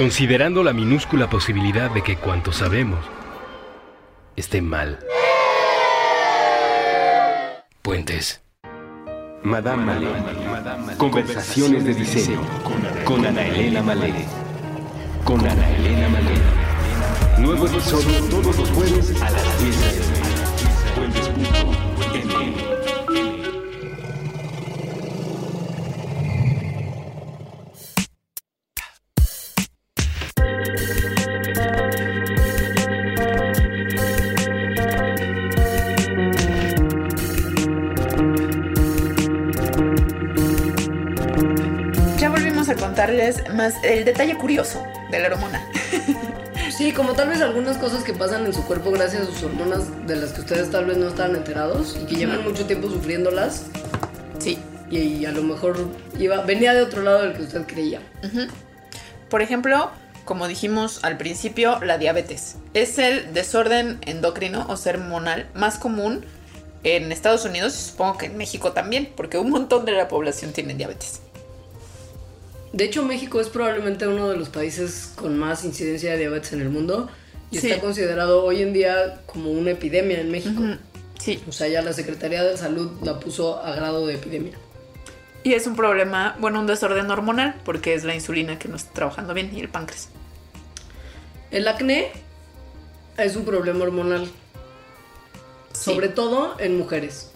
[0.00, 3.04] Considerando la minúscula posibilidad de que cuanto sabemos
[4.34, 4.98] esté mal.
[7.82, 8.40] Puentes.
[9.42, 10.08] Madame Malé.
[10.96, 12.40] Conversaciones de diseño
[13.04, 14.24] con Ana Elena Malé.
[15.22, 16.32] Con Ana Elena Malé.
[17.36, 20.00] Nuevo episodio todos los jueves a las 10 de
[20.96, 22.90] Puentes.ml.
[22.90, 22.99] Ya
[43.60, 45.62] más el detalle curioso de la hormona.
[46.76, 49.82] Sí, como tal vez algunas cosas que pasan en su cuerpo gracias a sus hormonas
[50.06, 53.66] de las que ustedes tal vez no estaban enterados y que llevan mucho tiempo sufriéndolas
[54.38, 54.58] Sí.
[54.90, 55.76] y, a lo mejor
[56.18, 58.00] iba, venía de otro lado del que usted creía.
[59.28, 59.90] Por ejemplo,
[60.24, 62.56] como dijimos al principio, la diabetes.
[62.72, 66.24] Es el desorden endocrino o hormonal más común
[66.82, 70.52] en Estados Unidos y supongo que en México también, porque un montón de la población
[70.52, 71.20] tiene diabetes.
[72.72, 76.60] De hecho, México es probablemente uno de los países con más incidencia de diabetes en
[76.60, 77.08] el mundo
[77.50, 77.68] y Sí.
[77.68, 80.62] está considerado hoy en día como una epidemia en México.
[81.18, 84.52] Sí, O sea, ya la Secretaría de Salud la puso a grado de epidemia.
[85.42, 88.92] y es un problema, bueno, un desorden hormonal, porque es la insulina que no está
[88.92, 90.08] trabajando bien y el páncreas.
[91.50, 92.10] El acné
[93.16, 94.30] es un problema hormonal,
[95.72, 95.84] Sí.
[95.92, 97.30] sobre todo en mujeres.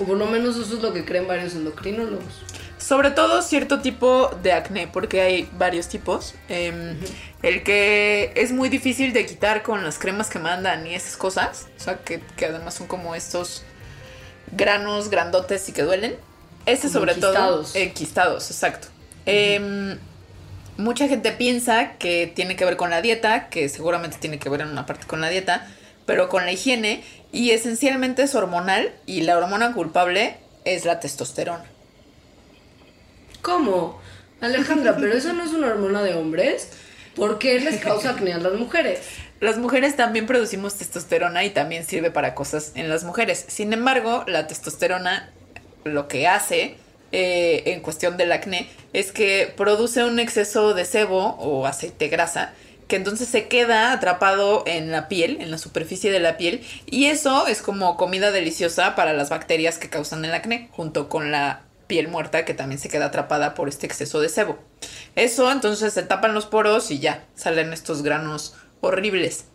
[0.00, 2.42] O por lo menos eso es lo que creen varios endocrinólogos.
[2.86, 6.36] Sobre todo cierto tipo de acné, porque hay varios tipos.
[6.48, 6.96] Em,
[7.42, 11.66] El que es muy difícil de quitar con las cremas que mandan y esas cosas.
[11.76, 13.64] O sea, que, que además son como estos
[14.52, 16.14] granos grandotes y que duelen.
[16.64, 17.72] Ese sobre enquistados.
[17.72, 17.82] todo.
[17.82, 18.86] Enquistados, exacto.
[19.24, 19.98] Em,
[20.76, 24.60] mucha gente piensa que tiene que ver con la dieta, que seguramente tiene que ver
[24.60, 25.66] en una parte con la dieta,
[26.04, 27.02] pero con la higiene.
[27.32, 31.64] Y esencialmente es hormonal y la hormona culpable es la testosterona.
[33.46, 34.00] ¿Cómo?
[34.40, 36.70] Alejandra, pero eso no es una hormona de hombres.
[37.14, 38.98] ¿Por qué les causa acné a las mujeres?
[39.38, 43.44] Las mujeres también producimos testosterona y también sirve para cosas en las mujeres.
[43.46, 45.30] Sin embargo, la testosterona
[45.84, 46.76] lo que hace
[47.12, 52.52] eh, en cuestión del acné es que produce un exceso de sebo o aceite grasa
[52.88, 57.06] que entonces se queda atrapado en la piel, en la superficie de la piel, y
[57.06, 61.65] eso es como comida deliciosa para las bacterias que causan el acné, junto con la
[61.86, 64.58] piel muerta que también se queda atrapada por este exceso de sebo.
[65.14, 69.46] Eso entonces se tapan los poros y ya salen estos granos horribles.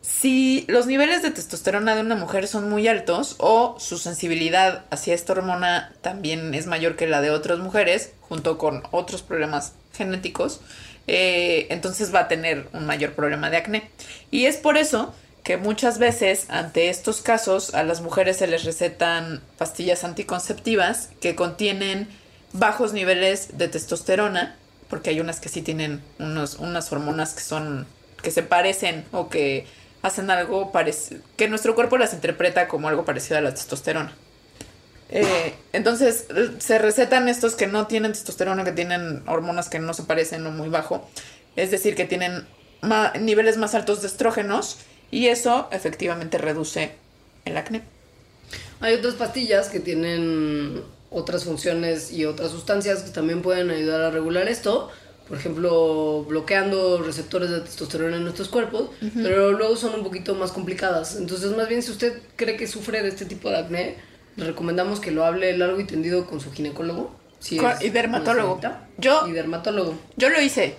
[0.00, 5.14] Si los niveles de testosterona de una mujer son muy altos o su sensibilidad hacia
[5.14, 10.60] esta hormona también es mayor que la de otras mujeres, junto con otros problemas genéticos,
[11.08, 13.90] eh, entonces va a tener un mayor problema de acné.
[14.30, 18.64] Y es por eso que muchas veces ante estos casos a las mujeres se les
[18.64, 22.08] recetan pastillas anticonceptivas que contienen
[22.52, 24.56] bajos niveles de testosterona,
[24.88, 27.86] porque hay unas que sí tienen unos, unas hormonas que son
[28.22, 29.66] que se parecen o que
[30.02, 34.12] hacen algo parecido, que nuestro cuerpo las interpreta como algo parecido a la testosterona.
[35.10, 36.26] Eh, entonces
[36.58, 40.50] se recetan estos que no tienen testosterona, que tienen hormonas que no se parecen o
[40.50, 41.08] muy bajo,
[41.56, 42.46] es decir, que tienen
[43.20, 44.78] niveles más altos de estrógenos
[45.10, 46.92] y eso efectivamente reduce
[47.44, 47.82] el acné.
[48.80, 54.10] Hay otras pastillas que tienen otras funciones y otras sustancias que también pueden ayudar a
[54.10, 54.90] regular esto.
[55.28, 60.52] Por ejemplo, bloqueando receptores de testosterona en nuestros cuerpos, pero luego son un poquito más
[60.52, 61.16] complicadas.
[61.16, 63.96] Entonces, más bien, si usted cree que sufre de este tipo de acné,
[64.36, 67.14] le recomendamos que lo hable largo y tendido con su ginecólogo.
[67.40, 68.58] si y dermatólogo.
[68.96, 69.94] Yo- Y dermatólogo.
[70.16, 70.76] Yo lo hice.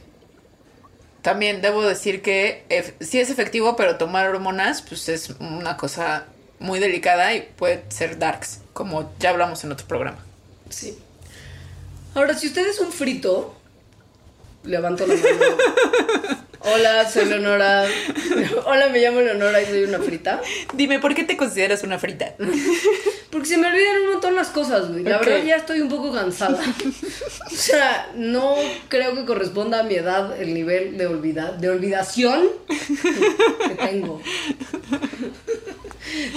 [1.22, 6.26] También debo decir que ef- sí es efectivo, pero tomar hormonas pues es una cosa
[6.60, 10.20] muy delicada y puede ser darks, como ya hablamos en otro programa.
[10.70, 10.98] Sí.
[12.16, 13.56] Ahora, si usted es un frito,
[14.64, 16.38] levanto la mano.
[16.62, 17.86] Hola, soy Leonora.
[18.66, 20.42] Hola, me llamo Leonora y soy una frita.
[20.74, 22.36] Dime, ¿por qué te consideras una frita?
[23.32, 25.04] Porque se me olvidan un montón las cosas, güey.
[25.04, 26.60] La verdad ya estoy un poco cansada.
[27.46, 28.56] O sea, no
[28.90, 34.22] creo que corresponda a mi edad el nivel de, olvida de olvidación que tengo.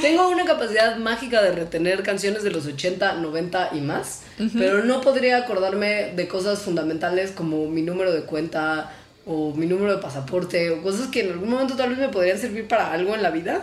[0.01, 4.23] Tengo una capacidad mágica de retener canciones de los 80, 90 y más,
[4.59, 8.93] pero no podría acordarme de cosas fundamentales como mi número de cuenta
[9.27, 12.39] o mi número de pasaporte o cosas que en algún momento tal vez me podrían
[12.39, 13.63] servir para algo en la vida.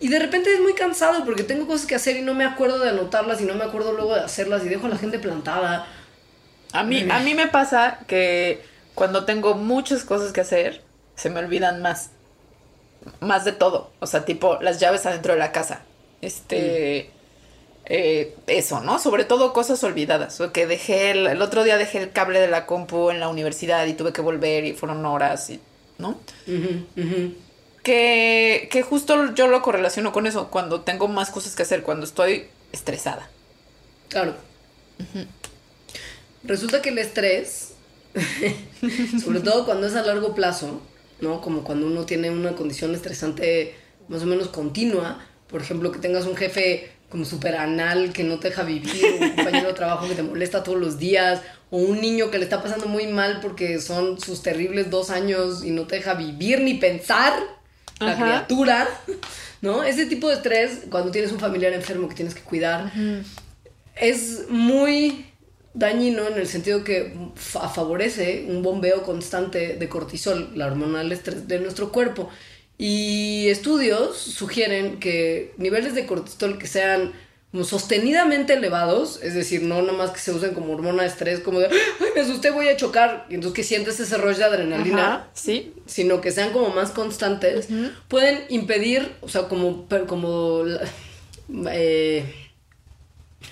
[0.00, 2.78] Y de repente es muy cansado porque tengo cosas que hacer y no me acuerdo
[2.78, 5.86] de anotarlas y no me acuerdo luego de hacerlas y dejo a la gente plantada.
[6.72, 8.62] A mí, a mí me pasa que
[8.94, 10.82] Cuando tengo muchas cosas que hacer,
[11.14, 12.10] se me olvidan más.
[13.20, 13.90] Más de todo.
[14.00, 15.82] O sea, tipo las llaves adentro de la casa.
[16.20, 17.10] Este.
[17.88, 18.98] Eh, eso, ¿no?
[18.98, 20.40] Sobre todo cosas olvidadas.
[20.40, 23.28] O que dejé el, el otro día dejé el cable de la compu en la
[23.28, 25.60] universidad y tuve que volver y fueron horas y.
[25.96, 26.20] ¿No?
[27.82, 32.04] Que, que justo yo lo correlaciono con eso, cuando tengo más cosas que hacer, cuando
[32.04, 33.28] estoy estresada.
[34.08, 34.36] Claro.
[36.44, 37.72] Resulta que el estrés,
[39.24, 40.80] sobre todo cuando es a largo plazo,
[41.20, 41.40] ¿no?
[41.40, 43.74] Como cuando uno tiene una condición estresante
[44.08, 48.38] más o menos continua, por ejemplo, que tengas un jefe como súper anal que no
[48.38, 51.40] te deja vivir, o un compañero de trabajo que te molesta todos los días,
[51.70, 55.64] o un niño que le está pasando muy mal porque son sus terribles dos años
[55.64, 57.32] y no te deja vivir ni pensar,
[57.98, 58.24] la Ajá.
[58.24, 58.88] criatura,
[59.62, 59.82] ¿no?
[59.84, 62.92] Ese tipo de estrés, cuando tienes un familiar enfermo que tienes que cuidar,
[63.96, 65.26] es muy
[65.74, 71.12] dañino en el sentido que fa- favorece un bombeo constante de cortisol, la hormona del
[71.12, 72.28] estrés de nuestro cuerpo.
[72.78, 77.12] Y estudios sugieren que niveles de cortisol que sean
[77.50, 81.40] como sostenidamente elevados, es decir, no nada más que se usen como hormona de estrés,
[81.40, 84.44] como de, ay, me asusté, voy a chocar, y entonces que sientes ese rush de
[84.44, 85.72] adrenalina, Ajá, sí.
[85.86, 87.68] sino que sean como más constantes,
[88.08, 90.64] pueden impedir, o sea, como, como
[91.70, 92.34] eh,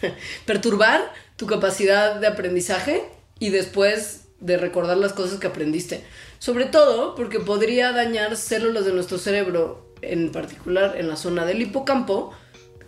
[0.44, 3.02] perturbar tu capacidad de aprendizaje
[3.38, 6.02] y después de recordar las cosas que aprendiste.
[6.46, 11.60] Sobre todo porque podría dañar células de nuestro cerebro, en particular en la zona del
[11.60, 12.30] hipocampo,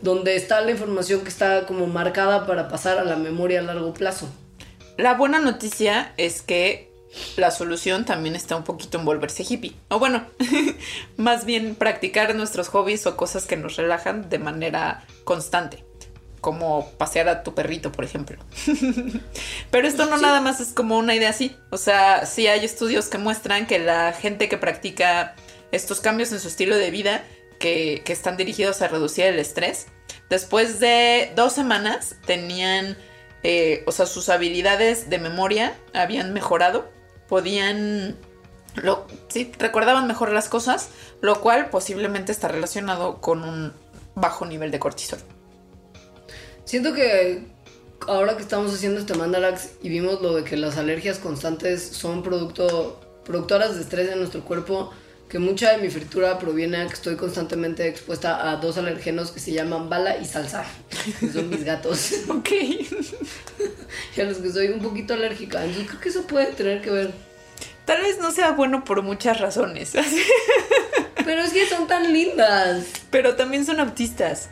[0.00, 3.92] donde está la información que está como marcada para pasar a la memoria a largo
[3.92, 4.28] plazo.
[4.96, 6.92] La buena noticia es que
[7.36, 9.74] la solución también está un poquito en volverse hippie.
[9.88, 10.24] O bueno,
[11.16, 15.87] más bien practicar nuestros hobbies o cosas que nos relajan de manera constante.
[16.40, 18.38] Como pasear a tu perrito, por ejemplo.
[19.70, 21.56] Pero esto no nada más es como una idea así.
[21.70, 25.34] O sea, sí hay estudios que muestran que la gente que practica
[25.72, 27.24] estos cambios en su estilo de vida,
[27.58, 29.86] que, que están dirigidos a reducir el estrés,
[30.30, 32.96] después de dos semanas tenían
[33.42, 36.90] eh, o sea, sus habilidades de memoria habían mejorado,
[37.28, 38.16] podían,
[38.74, 40.88] lo, sí, recordaban mejor las cosas,
[41.20, 43.72] lo cual posiblemente está relacionado con un
[44.14, 45.20] bajo nivel de cortisol.
[46.68, 47.40] Siento que
[48.06, 52.22] ahora que estamos haciendo este Mandalax y vimos lo de que las alergias constantes son
[52.22, 54.92] producto, productoras de estrés en nuestro cuerpo,
[55.30, 59.40] que mucha de mi fritura proviene a que estoy constantemente expuesta a dos alergenos que
[59.40, 60.66] se llaman bala y salsa,
[61.18, 62.50] que son mis gatos, Ok.
[64.16, 65.64] y a los que soy un poquito alérgica.
[65.64, 67.12] Entonces creo que eso puede tener que ver.
[67.86, 69.92] Tal vez no sea bueno por muchas razones,
[71.24, 72.84] Pero es que son tan lindas.
[73.10, 74.50] pero también son autistas.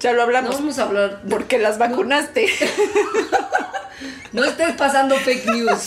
[0.00, 0.54] Ya lo No hablamos.
[0.54, 1.22] vamos a hablar.
[1.22, 2.48] de- Porque las vacunaste.
[4.30, 5.86] No estés pasando fake news.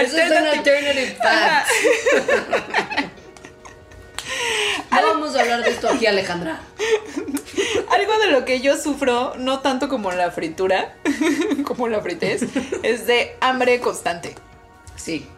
[0.00, 1.68] Eso es un alternative fact.
[4.90, 6.58] No vamos a hablar de esto aquí, Alejandra.
[7.90, 10.94] Algo de lo que yo sufro, no tanto como la fritura,
[11.64, 12.42] como la fritez,
[12.82, 14.34] es de hambre constante.
[14.96, 15.28] Sí,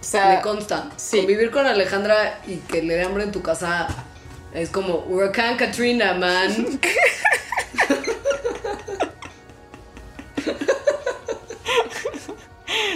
[0.00, 0.88] O sea, me consta.
[0.96, 1.18] sí.
[1.18, 3.86] Convivir con Alejandra y que le dé hambre en tu casa
[4.54, 6.80] es como Huracán Katrina, man.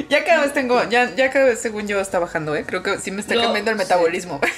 [0.09, 2.64] ya cada vez tengo, ya, ya cada vez según yo está bajando, ¿eh?
[2.67, 3.83] Creo que sí me está No, cambiando el sí.
[3.85, 4.40] metabolismo.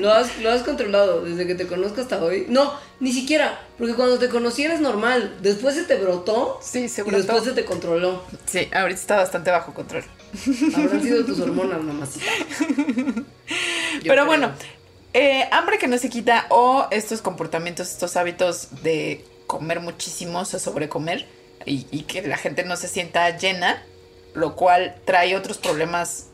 [0.00, 2.44] Lo has, lo has controlado desde que te conozco hasta hoy.
[2.48, 3.58] No, ni siquiera.
[3.78, 5.36] Porque cuando te conocí eres normal.
[5.40, 6.58] Después se te brotó.
[6.62, 7.16] Sí, Y seguro.
[7.16, 8.22] después se te controló.
[8.44, 10.04] Sí, ahorita está bastante bajo control.
[10.76, 12.26] Habrán sido tus hormonas, mamacita.
[12.66, 13.24] Yo
[14.02, 14.26] Pero creo.
[14.26, 14.52] bueno,
[15.14, 20.44] eh, hambre que no se quita o estos comportamientos, estos hábitos de comer muchísimo, o
[20.44, 21.26] sobrecomer
[21.64, 23.82] y, y que la gente no se sienta llena,
[24.34, 26.26] lo cual trae otros problemas,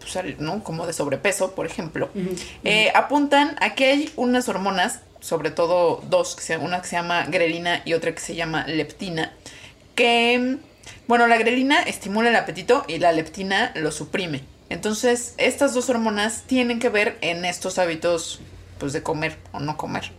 [0.00, 0.62] pues, ¿no?
[0.64, 2.10] Como de sobrepeso, por ejemplo.
[2.64, 6.96] Eh, apuntan a que hay unas hormonas, sobre todo dos, que se- una que se
[6.96, 9.32] llama grelina y otra que se llama leptina,
[9.94, 10.58] que,
[11.06, 14.42] bueno, la grelina estimula el apetito y la leptina lo suprime.
[14.68, 18.40] Entonces, estas dos hormonas tienen que ver en estos hábitos,
[18.78, 20.10] pues, de comer o no comer.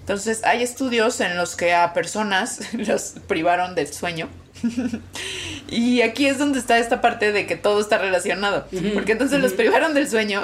[0.00, 4.28] Entonces, hay estudios en los que a personas los privaron del sueño.
[5.68, 8.66] y aquí es donde está esta parte de que todo está relacionado.
[8.94, 10.42] Porque entonces los privaron del sueño.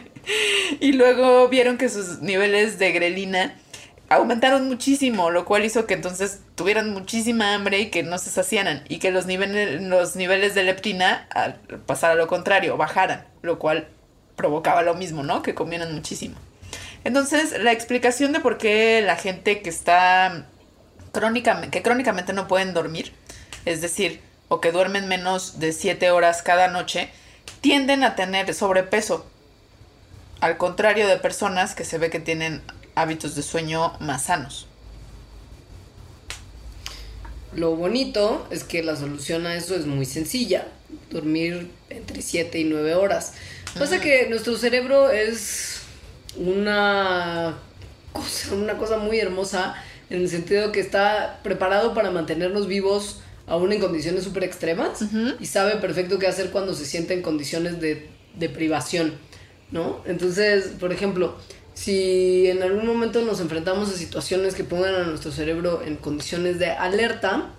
[0.80, 3.56] y luego vieron que sus niveles de grelina
[4.14, 8.84] aumentaron muchísimo, lo cual hizo que entonces tuvieran muchísima hambre y que no se saciaran.
[8.88, 11.54] Y que los niveles, los niveles de leptina, al
[11.86, 13.26] pasar a lo contrario, bajaran.
[13.42, 13.88] Lo cual
[14.36, 15.42] provocaba lo mismo, ¿no?
[15.42, 16.36] Que comieran muchísimo.
[17.04, 20.46] Entonces, la explicación de por qué la gente que está
[21.12, 23.12] crónicamente, que crónicamente no pueden dormir,
[23.64, 27.08] es decir, o que duermen menos de 7 horas cada noche
[27.60, 29.26] tienden a tener sobrepeso.
[30.40, 32.62] Al contrario de personas que se ve que tienen
[32.94, 34.66] hábitos de sueño más sanos.
[37.54, 40.68] Lo bonito es que la solución a eso es muy sencilla.
[41.10, 43.34] Dormir entre 7 y 9 horas.
[43.78, 45.80] Pasa que nuestro cerebro es
[46.36, 47.58] una
[48.12, 49.74] cosa, una cosa muy hermosa
[50.10, 55.04] en el sentido que está preparado para mantenernos vivos aún en condiciones súper extremas
[55.40, 59.14] y sabe perfecto qué hacer cuando se siente en condiciones de, de privación,
[59.70, 60.00] ¿no?
[60.06, 61.36] Entonces, por ejemplo,
[61.74, 66.58] si en algún momento nos enfrentamos a situaciones que pongan a nuestro cerebro en condiciones
[66.58, 67.50] de alerta,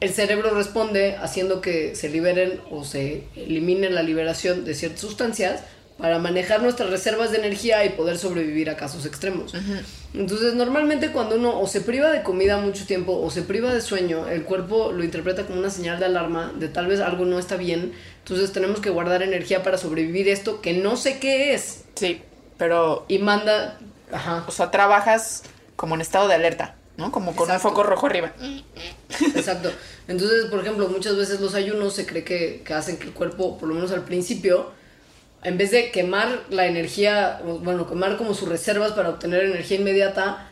[0.00, 5.62] el cerebro responde haciendo que se liberen o se elimine la liberación de ciertas sustancias
[5.98, 9.52] para manejar nuestras reservas de energía y poder sobrevivir a casos extremos.
[10.14, 13.80] Entonces, normalmente cuando uno o se priva de comida mucho tiempo o se priva de
[13.80, 17.40] sueño, el cuerpo lo interpreta como una señal de alarma de tal vez algo no
[17.40, 17.92] está bien.
[18.18, 21.82] Entonces, tenemos que guardar energía para sobrevivir esto que no sé qué es.
[21.96, 22.22] Sí,
[22.58, 23.06] pero...
[23.08, 23.78] Y manda...
[24.12, 24.44] Ajá.
[24.46, 25.42] O sea, trabajas
[25.76, 27.12] como en estado de alerta, ¿no?
[27.12, 28.32] Como con un foco rojo arriba.
[29.34, 29.70] Exacto.
[30.08, 33.58] Entonces, por ejemplo, muchas veces los ayunos se cree que, que hacen que el cuerpo,
[33.58, 34.72] por lo menos al principio,
[35.44, 40.50] en vez de quemar la energía, bueno, quemar como sus reservas para obtener energía inmediata,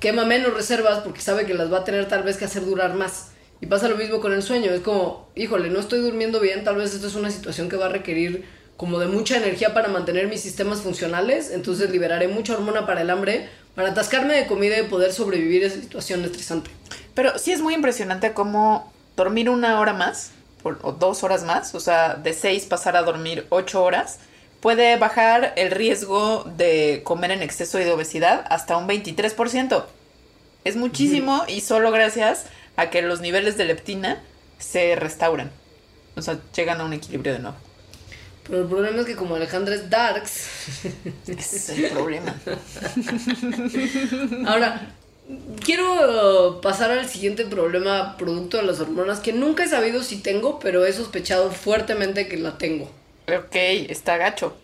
[0.00, 2.94] quema menos reservas porque sabe que las va a tener tal vez que hacer durar
[2.94, 3.32] más.
[3.60, 4.70] Y pasa lo mismo con el sueño.
[4.70, 7.86] Es como, híjole, no estoy durmiendo bien, tal vez esto es una situación que va
[7.86, 8.46] a requerir
[8.80, 13.10] como de mucha energía para mantener mis sistemas funcionales, entonces liberaré mucha hormona para el
[13.10, 16.70] hambre, para atascarme de comida y poder sobrevivir a esa situación estresante.
[17.14, 20.30] Pero sí es muy impresionante cómo dormir una hora más,
[20.62, 24.18] por- o dos horas más, o sea, de seis pasar a dormir ocho horas,
[24.60, 29.84] puede bajar el riesgo de comer en exceso y de obesidad hasta un 23%.
[30.64, 34.22] Es muchísimo y solo gracias a que los niveles de leptina
[34.58, 35.50] se restauran.
[36.16, 37.58] O sea, llegan a un equilibrio de nuevo.
[38.44, 40.46] Pero el problema es que como Alejandra es darks,
[41.26, 42.34] Ese es el problema.
[44.46, 44.92] ahora
[45.64, 50.58] quiero pasar al siguiente problema producto de las hormonas que nunca he sabido si tengo,
[50.58, 52.90] pero he sospechado fuertemente que la tengo,
[53.28, 54.56] Ok, está gacho.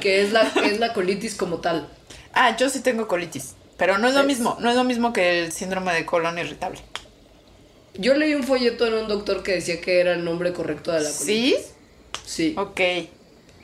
[0.00, 1.88] que es la que es la colitis como tal.
[2.32, 3.54] Ah, yo sí tengo colitis.
[3.76, 6.80] Pero no es lo mismo, no es lo mismo que el síndrome de colon irritable.
[7.94, 11.00] Yo leí un folleto en un doctor que decía que era el nombre correcto de
[11.00, 11.26] la colitis.
[11.26, 11.56] ¿Sí?
[12.24, 12.54] Sí.
[12.56, 12.80] Ok.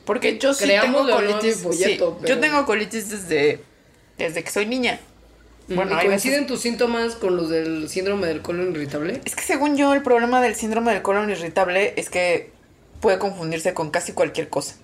[0.05, 1.57] Porque yo sí Creámoslo tengo colitis.
[1.59, 3.63] mi folleto, sí, pero- Yo tengo colitis desde,
[4.17, 5.01] desde que soy niña.
[5.69, 9.21] Bueno, hay ¿coinciden veces- tus síntomas con los del síndrome del colon irritable?
[9.27, 12.51] Es que según yo, el problema del síndrome del colon irritable es que
[13.01, 14.77] puede confundirse con casi cualquier cosa.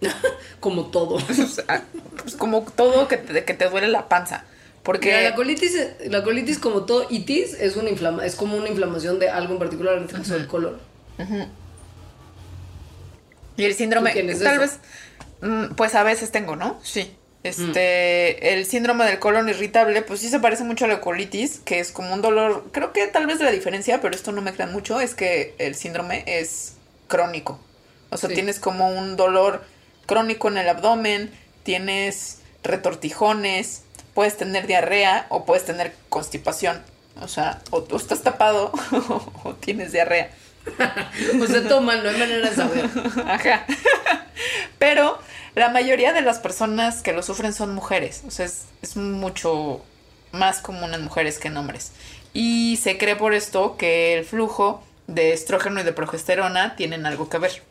[0.60, 1.16] Como todo.
[1.28, 1.84] O sea,
[2.20, 4.44] pues como todo que te, que te duele la panza.
[4.82, 5.08] Porque.
[5.08, 5.72] Mira, la colitis,
[6.06, 9.58] la colitis como todo itis es una inflama, es como una inflamación de algo en
[9.60, 10.78] particular, en este caso del colon.
[13.56, 14.60] Y el síndrome, ¿Tú tienes tal eso?
[14.60, 14.78] vez,
[15.42, 16.80] mm, pues a veces tengo, ¿no?
[16.82, 17.16] Sí.
[17.42, 21.78] Este, el síndrome del colon irritable, pues sí se parece mucho a la colitis, que
[21.78, 24.72] es como un dolor, creo que tal vez la diferencia, pero esto no me crean
[24.72, 26.74] mucho, es que el síndrome es
[27.06, 27.60] crónico.
[28.10, 28.34] O sea, Sí.
[28.34, 29.62] tienes como un dolor
[30.06, 31.30] crónico en el abdomen,
[31.64, 33.82] tienes retortijones,
[34.14, 36.82] puedes tener diarrea o puedes tener constipación.
[37.20, 38.72] O sea, o tú estás tapado
[39.44, 40.30] o tienes diarrea.
[41.40, 42.88] O sea, todo mal, no hay manera de saber.
[43.26, 43.66] Ajá.
[44.78, 45.18] Pero
[45.54, 48.22] la mayoría de las personas que lo sufren son mujeres.
[48.26, 49.84] O sea, es, es mucho
[50.32, 51.92] más común en mujeres que en hombres.
[52.32, 57.28] Y se cree por esto que el flujo de estrógeno y de progesterona tienen algo
[57.28, 57.62] que ver.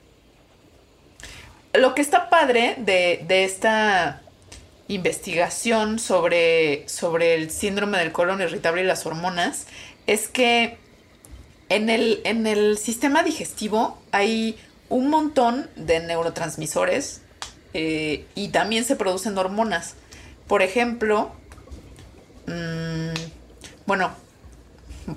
[1.74, 4.22] Lo que está padre de, de esta
[4.88, 9.68] investigación sobre, sobre el síndrome del colon irritable y las hormonas
[10.08, 10.78] es que
[11.70, 14.58] en el, en el sistema digestivo hay
[14.90, 17.22] un montón de neurotransmisores
[17.74, 19.96] eh, y también se producen hormonas.
[20.48, 21.32] Por ejemplo,
[22.48, 23.14] mm,
[23.86, 24.12] bueno,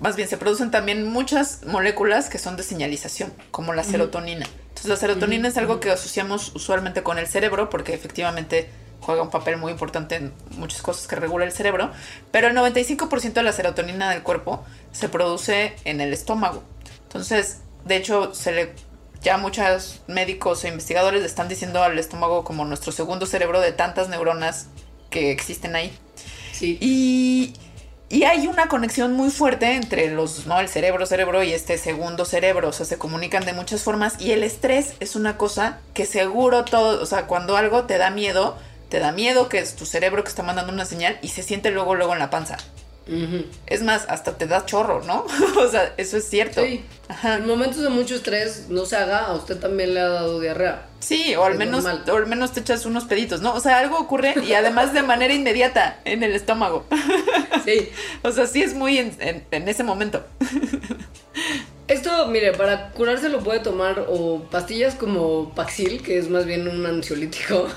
[0.01, 4.47] más bien se producen también muchas moléculas que son de señalización, como la serotonina.
[4.68, 8.68] Entonces la serotonina es algo que asociamos usualmente con el cerebro porque efectivamente
[9.01, 11.90] juega un papel muy importante en muchas cosas que regula el cerebro,
[12.30, 16.62] pero el 95% de la serotonina del cuerpo se produce en el estómago.
[17.05, 18.72] Entonces, de hecho, se le
[19.22, 23.72] ya muchos médicos e investigadores le están diciendo al estómago como nuestro segundo cerebro de
[23.72, 24.66] tantas neuronas
[25.11, 25.97] que existen ahí.
[26.53, 26.78] Sí.
[26.80, 27.55] Y,
[28.09, 30.61] y hay una conexión muy fuerte entre los, ¿no?
[30.61, 32.68] El cerebro, cerebro y este segundo cerebro.
[32.68, 34.20] O sea, se comunican de muchas formas.
[34.20, 38.11] Y el estrés es una cosa que seguro todo, o sea, cuando algo te da
[38.11, 38.57] miedo,
[38.89, 41.70] te da miedo que es tu cerebro que está mandando una señal y se siente
[41.70, 42.57] luego, luego en la panza.
[43.66, 45.24] Es más, hasta te da chorro, ¿no?
[45.61, 46.64] o sea, eso es cierto.
[46.64, 46.84] Sí.
[47.22, 50.87] En momentos de mucho estrés, no se haga, a usted también le ha dado diarrea.
[51.07, 52.04] Sí, o al menos, normal.
[52.11, 53.54] o al menos te echas unos peditos, ¿no?
[53.54, 56.84] O sea, algo ocurre y además de manera inmediata en el estómago.
[57.64, 57.88] Sí.
[58.22, 60.24] o sea, sí es muy en, en- en ese momento.
[61.88, 66.66] Esto, mire, para curarse lo puede tomar o pastillas como Paxil, que es más bien
[66.66, 67.68] un ansiolítico,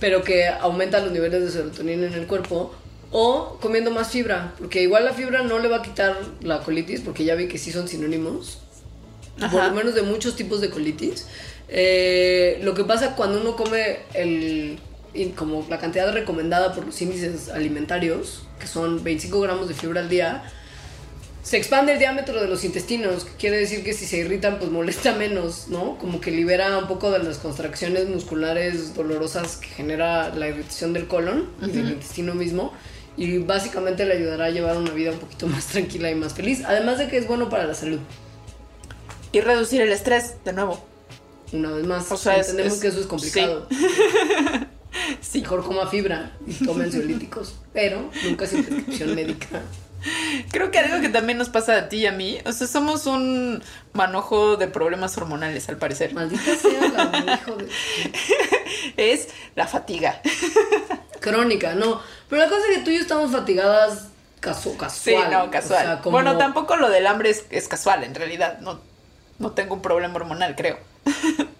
[0.00, 2.74] pero que aumenta los niveles de serotonina en el cuerpo,
[3.12, 7.00] o comiendo más fibra, porque igual la fibra no le va a quitar la colitis,
[7.02, 8.58] porque ya vi que sí son sinónimos,
[9.38, 9.68] por Ajá.
[9.68, 11.26] lo menos de muchos tipos de colitis.
[11.68, 14.78] Eh, lo que pasa cuando uno come el,
[15.36, 20.08] como la cantidad recomendada por los índices alimentarios, que son 25 gramos de fibra al
[20.08, 20.44] día,
[21.42, 24.70] se expande el diámetro de los intestinos, que quiere decir que si se irritan, pues
[24.70, 25.98] molesta menos, ¿no?
[25.98, 31.06] Como que libera un poco de las contracciones musculares dolorosas que genera la irritación del
[31.06, 32.72] colon y del intestino mismo.
[33.18, 36.62] Y básicamente le ayudará a llevar una vida un poquito más tranquila y más feliz.
[36.64, 38.00] Además de que es bueno para la salud.
[39.30, 40.93] Y reducir el estrés, de nuevo.
[41.54, 43.66] Una vez más, O sea, es- entendemos es- que eso es complicado.
[45.20, 45.40] Sí.
[45.40, 49.60] Mejor coma fibra y tome ansiolíticos, pero nunca sin prescripción médica.
[50.52, 53.06] Creo que algo que también nos pasa a ti y a mí, o sea, somos
[53.06, 53.60] un
[53.92, 56.14] manojo de problemas hormonales, al parecer.
[56.14, 57.68] Maldita sea la hijo de...
[58.96, 60.20] Es la fatiga.
[61.20, 62.00] Crónica, no.
[62.28, 64.08] Pero la cosa es que tú y yo estamos fatigadas
[64.40, 64.90] casu- casual.
[64.90, 65.80] Sí, no, casual.
[65.82, 68.60] O sea, como- Bueno, tampoco lo del hambre es, es casual, en realidad.
[68.60, 68.80] No,
[69.40, 70.78] no tengo un problema hormonal, creo.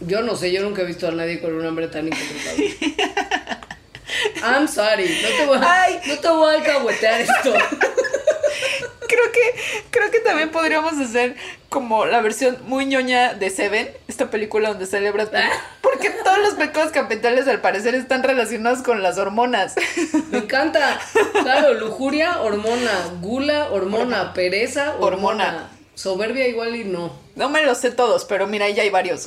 [0.00, 2.76] Yo no sé, yo nunca he visto a nadie con un hambre tan incontrolable.
[4.42, 6.00] I'm sorry, no te voy a, Ay.
[6.06, 7.54] no te voy a alcahuetear esto.
[9.06, 9.60] Creo que,
[9.90, 11.36] creo que también podríamos hacer
[11.68, 15.30] como la versión muy ñoña de Seven, esta película donde Pitt.
[15.82, 19.74] Porque todos los pecados capitales al parecer están relacionados con las hormonas.
[20.30, 20.98] Me encanta.
[21.42, 22.92] Claro, lujuria, hormona.
[23.20, 24.32] Gula, hormona.
[24.32, 25.48] Pereza, hormona.
[25.48, 25.70] Hormona.
[25.94, 27.12] Soberbia igual y no.
[27.36, 29.26] No me los sé todos, pero mira, ahí ya hay varios.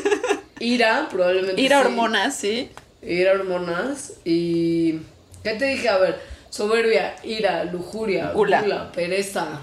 [0.60, 1.60] Ira, probablemente.
[1.60, 1.86] Ir a sí.
[1.86, 2.70] hormonas, sí.
[3.02, 4.14] Ir a hormonas.
[4.24, 5.00] Y.
[5.42, 5.88] ¿Qué te dije?
[5.88, 9.60] A ver, soberbia, ira, lujuria, gula, pereza,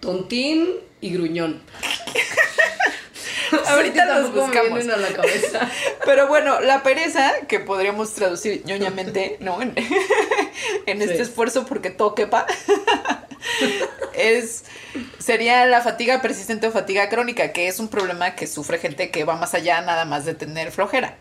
[0.00, 0.68] tontín
[1.00, 1.60] y gruñón.
[3.68, 4.88] Ahorita me buscamos.
[4.88, 5.70] a la cabeza.
[6.04, 9.60] Pero bueno, la pereza, que podríamos traducir ñoñamente, ¿no?
[9.62, 9.74] En,
[10.86, 11.04] en Sí.
[11.04, 12.46] este esfuerzo porque todo quepa,
[14.14, 14.64] es,
[15.18, 19.24] sería la fatiga persistente o fatiga crónica, que es un problema que sufre gente que
[19.24, 21.16] va más allá nada más de tener flojera.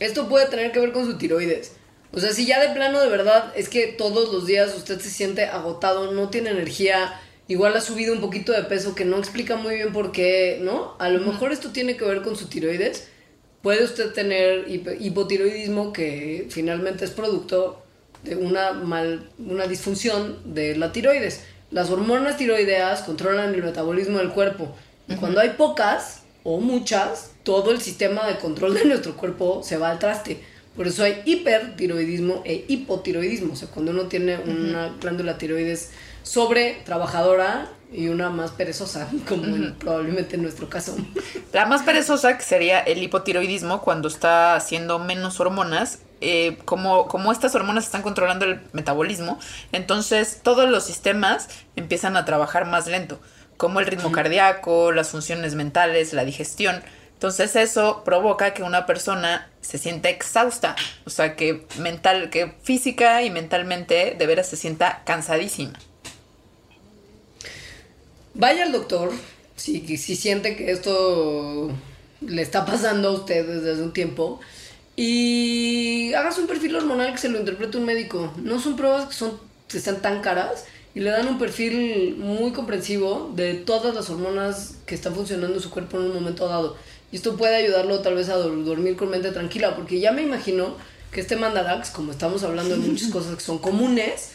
[0.00, 1.72] Esto puede tener que ver con su tiroides.
[2.12, 5.10] O sea, si ya de plano de verdad es que todos los días usted se
[5.10, 9.56] siente agotado, no tiene energía, igual ha subido un poquito de peso que no explica
[9.56, 10.94] muy bien por qué, ¿no?
[10.98, 13.08] A lo mejor esto tiene que ver con su tiroides.
[13.62, 17.82] Puede usted tener hipo- hipotiroidismo que finalmente es producto
[18.22, 21.42] de una mal una disfunción de la tiroides.
[21.70, 24.74] Las hormonas tiroideas controlan el metabolismo del cuerpo.
[25.20, 29.90] Cuando hay pocas o muchas, todo el sistema de control de nuestro cuerpo se va
[29.90, 30.38] al traste.
[30.76, 33.52] Por eso hay hipertiroidismo e hipotiroidismo.
[33.52, 35.90] O sea, cuando uno tiene una glándula tiroides
[36.24, 40.96] sobre trabajadora y una más perezosa, como en- probablemente en nuestro caso.
[41.52, 47.30] La más perezosa, que sería el hipotiroidismo, cuando está haciendo menos hormonas, eh, como, como
[47.30, 49.38] estas hormonas están controlando el metabolismo,
[49.70, 53.20] entonces todos los sistemas empiezan a trabajar más lento,
[53.56, 56.82] como el ritmo cardíaco, las funciones mentales, la digestión.
[57.12, 60.74] Entonces eso provoca que una persona se sienta exhausta,
[61.06, 65.78] o sea que mental, que física y mentalmente de veras se sienta cansadísima.
[68.34, 69.10] Vaya al doctor
[69.56, 71.70] si, si siente que esto
[72.20, 74.40] le está pasando a usted desde hace un tiempo
[74.96, 78.32] y hagas un perfil hormonal que se lo interprete un médico.
[78.36, 80.64] No son pruebas que, son, que están tan caras
[80.94, 85.62] y le dan un perfil muy comprensivo de todas las hormonas que están funcionando en
[85.62, 86.76] su cuerpo en un momento dado.
[87.12, 90.22] Y esto puede ayudarlo tal vez a dor- dormir con mente tranquila, porque ya me
[90.22, 90.76] imagino
[91.12, 94.30] que este mandarax, como estamos hablando de muchas cosas que son comunes,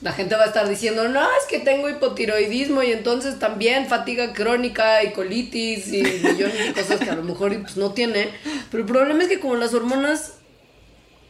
[0.00, 4.32] la gente va a estar diciendo, no, es que tengo hipotiroidismo y entonces también fatiga
[4.32, 8.28] crónica y colitis y millones de cosas que a lo mejor pues, no tiene.
[8.70, 10.34] Pero el problema es que como las hormonas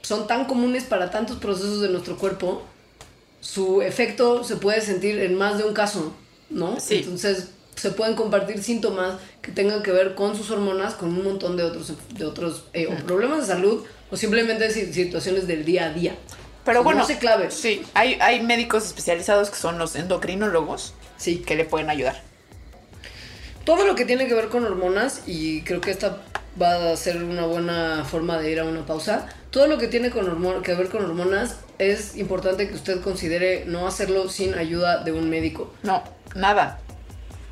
[0.02, 2.62] son tan comunes para tantos procesos de nuestro cuerpo,
[3.40, 6.14] su efecto se puede sentir en más de un caso,
[6.50, 6.78] ¿no?
[6.80, 6.96] Sí.
[6.96, 11.56] Entonces se pueden compartir síntomas que tengan que ver con sus hormonas, con un montón
[11.56, 15.86] de otros, de otros eh, o problemas de salud o simplemente si- situaciones del día
[15.86, 16.16] a día.
[16.72, 17.50] Pero bueno, no se clave.
[17.50, 21.38] sí, hay, hay médicos especializados que son los endocrinólogos Sí.
[21.38, 22.22] que le pueden ayudar.
[23.64, 26.18] todo lo que tiene que ver con hormonas, y creo que esta
[26.60, 30.10] va a ser una buena forma de ir a una pausa, todo lo que tiene
[30.10, 35.12] con que ver con hormonas es importante que usted considere no hacerlo sin ayuda de
[35.12, 35.72] un médico.
[35.82, 36.02] No,
[36.34, 36.80] nada.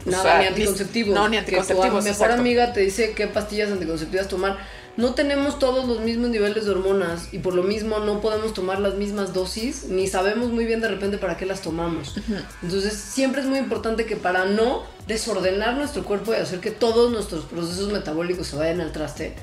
[0.07, 1.14] O Nada, sea, ni anticonceptivos.
[1.14, 2.05] No, ni Que tu anticonceptivos.
[2.05, 2.35] mejor exacto.
[2.41, 4.57] amiga te dice qué pastillas anticonceptivas tomar.
[4.97, 8.80] No tenemos todos los mismos niveles de hormonas y por lo mismo no podemos tomar
[8.80, 12.16] las mismas dosis ni sabemos muy bien de repente para qué las tomamos.
[12.62, 17.12] Entonces siempre es muy importante que para no desordenar nuestro cuerpo y hacer que todos
[17.12, 19.34] nuestros procesos metabólicos se vayan al traste,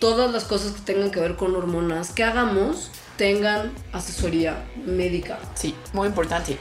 [0.00, 5.38] todas las cosas que tengan que ver con hormonas que hagamos tengan asesoría médica.
[5.54, 6.58] Sí, muy importante.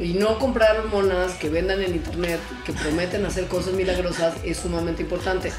[0.00, 5.02] Y no comprar hormonas que vendan en internet, que prometen hacer cosas milagrosas, es sumamente
[5.02, 5.52] importante.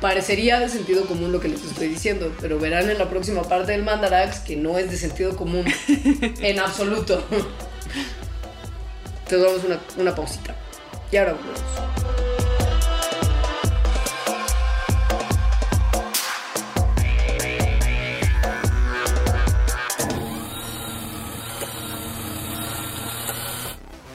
[0.00, 3.72] Parecería de sentido común lo que les estoy diciendo, pero verán en la próxima parte
[3.72, 5.64] del Mandarax que no es de sentido común
[6.40, 7.24] en absoluto.
[9.24, 10.54] Entonces vamos a una, una pausita.
[11.10, 12.11] Y ahora volvemos.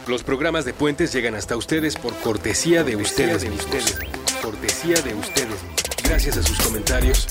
[0.08, 4.00] Los programas de Puentes llegan hasta ustedes por cortesía de ustedes mismos.
[4.42, 5.60] Cortesía de ustedes.
[6.02, 7.28] Gracias a sus comentarios,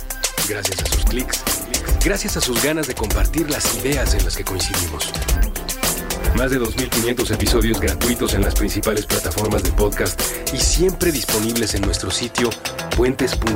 [0.47, 1.43] gracias a sus clics,
[2.05, 5.11] gracias a sus ganas de compartir las ideas en las que coincidimos.
[6.37, 10.20] Más de 2.500 episodios gratuitos en las principales plataformas de podcast
[10.53, 12.51] y siempre disponibles en nuestro sitio
[12.95, 13.55] puentes.me.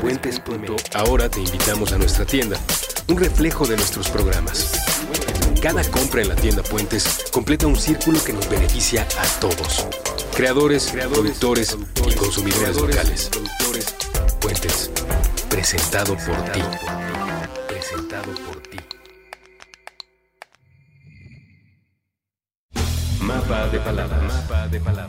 [0.00, 0.42] Puentes.
[0.94, 2.58] Ahora te invitamos a nuestra tienda,
[3.06, 4.72] un reflejo de nuestros programas.
[5.60, 9.86] Cada compra en la tienda Puentes completa un círculo que nos beneficia a todos.
[10.34, 11.76] Creadores, productores
[12.08, 13.30] y consumidores locales.
[14.40, 14.90] Puentes,
[15.48, 16.62] presentado por ti.
[17.68, 18.78] Presentado por ti.
[23.20, 24.44] Mapa de palabras.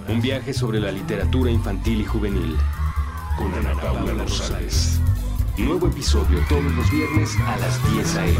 [0.07, 2.57] Un viaje sobre la literatura infantil y juvenil.
[3.37, 4.99] Con Ana Paula Rosales.
[5.57, 8.37] Nuevo episodio todos los viernes a las 10 a.m.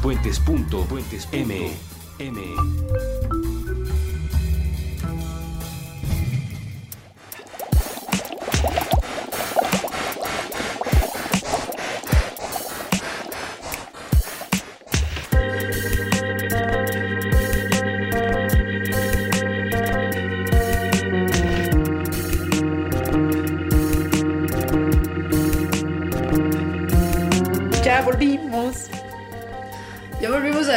[0.00, 1.76] Puentes.me.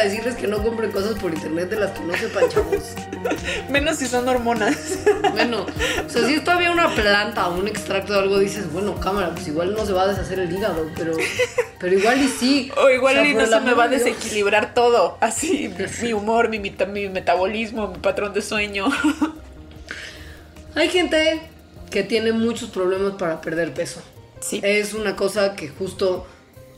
[0.04, 2.94] decirles que no compren cosas por internet de las que no sepan, chavos.
[3.70, 4.98] Menos si son hormonas.
[5.32, 5.66] Bueno,
[6.06, 9.30] o sea, si es todavía una planta o un extracto de algo, dices, bueno, cámara,
[9.32, 11.12] pues igual no se va a deshacer el hígado, pero,
[11.80, 12.70] pero igual y sí.
[12.76, 14.04] O igual sea, y no se me va a Dios.
[14.04, 15.18] desequilibrar todo.
[15.20, 18.86] Así, mi humor, mi, mi metabolismo, mi patrón de sueño.
[20.74, 21.40] Hay gente
[21.90, 24.02] que tiene muchos problemas para perder peso.
[24.40, 24.60] Sí.
[24.62, 26.26] Es una cosa que justo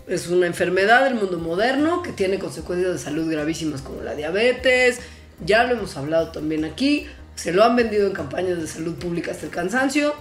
[0.07, 5.01] es una enfermedad del mundo moderno que tiene consecuencias de salud gravísimas como la diabetes.
[5.45, 7.07] Ya lo hemos hablado también aquí.
[7.35, 10.15] Se lo han vendido en campañas de salud pública hasta el cansancio.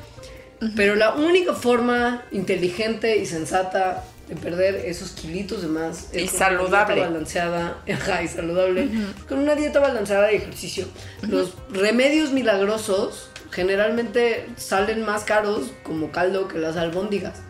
[0.76, 6.32] Pero la única forma inteligente y sensata de perder esos kilitos de más Y es
[6.32, 6.94] con saludable.
[6.94, 8.90] Una dieta balanceada ajá, y saludable.
[9.28, 10.88] Con una dieta balanceada y ejercicio.
[11.28, 17.42] Los remedios milagrosos generalmente salen más caros como caldo que las albóndigas.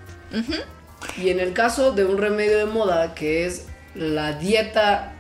[1.17, 5.13] Y en el caso de un remedio de moda que es la dieta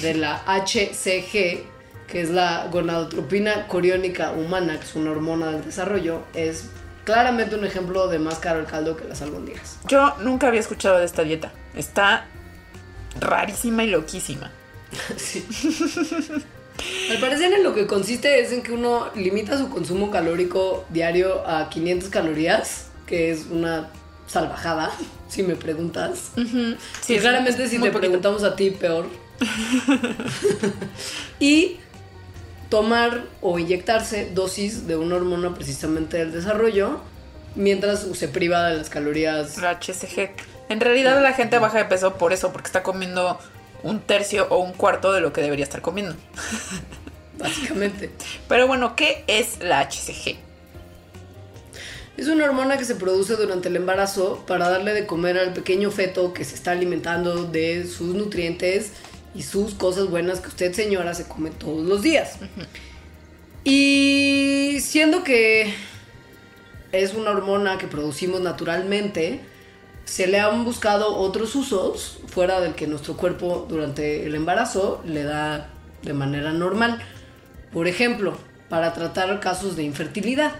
[0.00, 1.64] de la HCG,
[2.06, 6.66] que es la gonadotropina coriónica humana, que es una hormona del desarrollo, es
[7.04, 9.78] claramente un ejemplo de más caro el caldo que las albóndigas.
[9.88, 11.52] Yo nunca había escuchado de esta dieta.
[11.74, 12.26] Está
[13.18, 14.50] rarísima y loquísima.
[15.16, 15.44] Sí.
[17.10, 21.46] Al parecer en lo que consiste es en que uno limita su consumo calórico diario
[21.46, 23.90] a 500 calorías, que es una
[24.32, 24.90] salvajada,
[25.28, 26.30] si me preguntas.
[26.34, 27.98] Sí, y es claramente si te poquito.
[27.98, 29.06] preguntamos a ti, peor.
[31.40, 31.76] y
[32.70, 37.00] tomar o inyectarse dosis de una hormona precisamente del desarrollo,
[37.54, 39.58] mientras se priva de las calorías.
[39.58, 40.30] La HCG.
[40.70, 43.38] En realidad la gente baja de peso por eso, porque está comiendo
[43.82, 46.14] un tercio o un cuarto de lo que debería estar comiendo.
[47.38, 48.10] Básicamente.
[48.48, 50.36] Pero bueno, ¿qué es la HCG?
[52.22, 55.90] Es una hormona que se produce durante el embarazo para darle de comer al pequeño
[55.90, 58.92] feto que se está alimentando de sus nutrientes
[59.34, 62.36] y sus cosas buenas que usted, señora, se come todos los días.
[63.64, 65.74] Y siendo que
[66.92, 69.40] es una hormona que producimos naturalmente,
[70.04, 75.24] se le han buscado otros usos fuera del que nuestro cuerpo durante el embarazo le
[75.24, 75.70] da
[76.02, 77.02] de manera normal.
[77.72, 80.52] Por ejemplo, para tratar casos de infertilidad.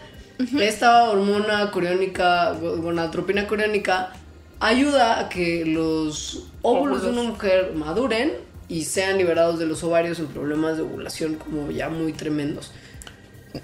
[0.61, 4.13] Esta hormona coriónica, go- gonadotropina coriónica,
[4.61, 8.33] ayuda a que los óvulos de una mujer maduren
[8.69, 12.73] y sean liberados de los ovarios en problemas de ovulación como ya muy tremendos.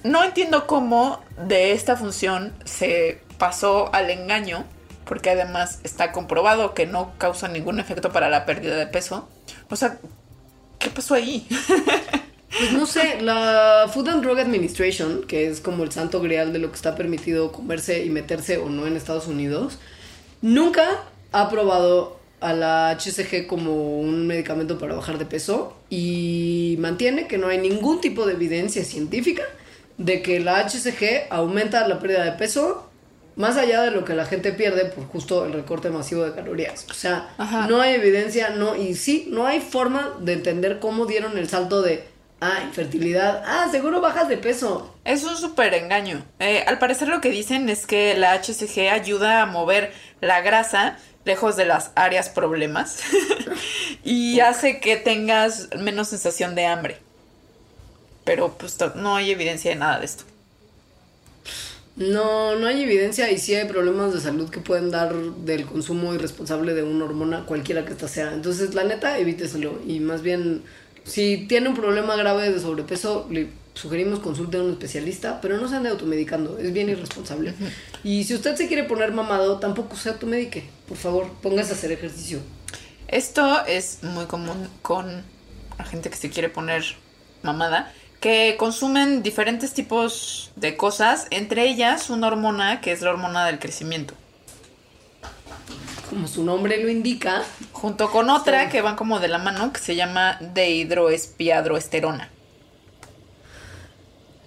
[0.05, 4.65] No entiendo cómo de esta función se pasó al engaño,
[5.07, 9.29] porque además está comprobado que no causa ningún efecto para la pérdida de peso.
[9.71, 9.99] O sea,
[10.79, 11.47] ¿qué pasó ahí?
[12.57, 16.59] Pues no sé, la Food and Drug Administration, que es como el santo grial de
[16.59, 19.79] lo que está permitido comerse y meterse o no en Estados Unidos,
[20.41, 27.27] nunca ha aprobado a la HCG como un medicamento para bajar de peso y mantiene
[27.27, 29.43] que no hay ningún tipo de evidencia científica
[29.99, 32.89] de que la HCG aumenta la pérdida de peso
[33.35, 36.87] más allá de lo que la gente pierde por justo el recorte masivo de calorías.
[36.91, 37.69] O sea, Ajá.
[37.69, 41.81] no hay evidencia, no, y sí, no hay forma de entender cómo dieron el salto
[41.81, 42.03] de,
[42.41, 44.95] ah, infertilidad, ah, seguro bajas de peso.
[45.05, 46.25] Es un súper engaño.
[46.39, 50.99] Eh, al parecer lo que dicen es que la HCG ayuda a mover la grasa
[51.25, 53.01] lejos de las áreas problemas
[54.05, 56.99] y hace que tengas menos sensación de hambre.
[58.25, 60.25] Pero pues no hay evidencia de nada de esto.
[61.99, 66.15] No, no hay evidencia y sí hay problemas de salud que pueden dar del consumo
[66.15, 68.33] irresponsable de una hormona, cualquiera que ésta sea.
[68.33, 69.81] Entonces, la neta, evíteselo.
[69.85, 70.63] Y más bien,
[71.09, 75.69] si tiene un problema grave de sobrepeso, le sugerimos consulte a un especialista, pero no
[75.69, 77.55] se ande automedicando, es bien irresponsable.
[78.05, 80.65] Y si usted se quiere poner mamado, tampoco se automedique.
[80.87, 82.41] Por favor, póngase a hacer ejercicio.
[83.07, 85.23] Esto es muy común con
[85.79, 86.85] la gente que se quiere poner
[87.43, 93.47] mamada, que consumen diferentes tipos de cosas, entre ellas una hormona que es la hormona
[93.47, 94.15] del crecimiento.
[96.09, 97.43] Como su nombre lo indica,
[97.73, 98.71] Junto con otra Sí.
[98.71, 102.31] que van como de la mano que se llama dehidroespiadroesterona.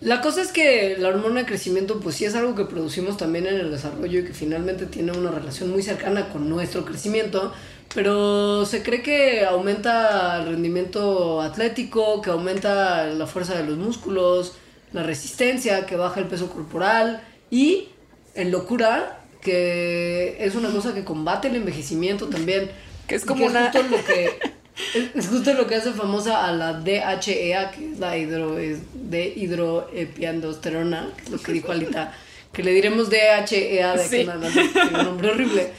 [0.02, 3.46] La cosa es que la hormona de crecimiento pues sí es algo que producimos también
[3.46, 7.54] en el desarrollo y que finalmente tiene una relación muy cercana con nuestro crecimiento,
[7.94, 14.54] pero se cree que aumenta el rendimiento atlético, que aumenta la fuerza de los músculos,
[14.92, 17.90] la resistencia, que baja el peso corporal y
[18.34, 22.70] en locura que es una cosa que combate el envejecimiento también.
[23.08, 24.26] Que es como una- justo lo que
[24.96, 28.80] es, es justo lo que hace famosa a la DHEA, que es la hidro, es
[28.94, 32.14] de hidroepiandosterona, que es lo que dijo Alita,
[32.54, 34.26] que le diremos DHEA de Sí.
[34.26, 35.70] que un nombre horrible,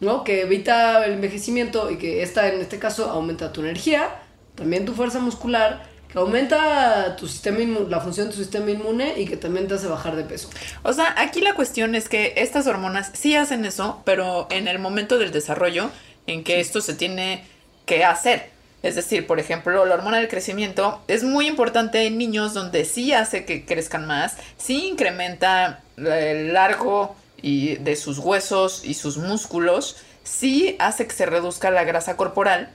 [0.00, 0.24] ¿no?
[0.24, 4.08] Que evita el envejecimiento y que esta en este caso aumenta tu energía,
[4.54, 7.58] también tu fuerza muscular, que aumenta tu sistema
[7.88, 10.50] la función de tu sistema inmune y que también te hace bajar de peso.
[10.82, 14.78] O sea, aquí la cuestión es que estas hormonas sí hacen eso, pero en el
[14.78, 15.90] momento del desarrollo
[16.26, 17.44] en que esto se tiene
[17.86, 18.50] que hacer.
[18.82, 23.12] Es decir, por ejemplo, la hormona del crecimiento es muy importante en niños donde sí
[23.12, 29.96] hace que crezcan más, sí incrementa el largo y de sus huesos y sus músculos,
[30.24, 32.70] sí hace que se reduzca la grasa corporal.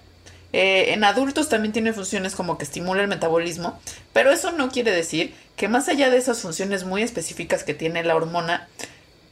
[0.57, 3.77] Eh, en adultos también tiene funciones como que estimula el metabolismo,
[4.13, 8.05] pero eso no quiere decir que más allá de esas funciones muy específicas que tiene
[8.05, 8.69] la hormona,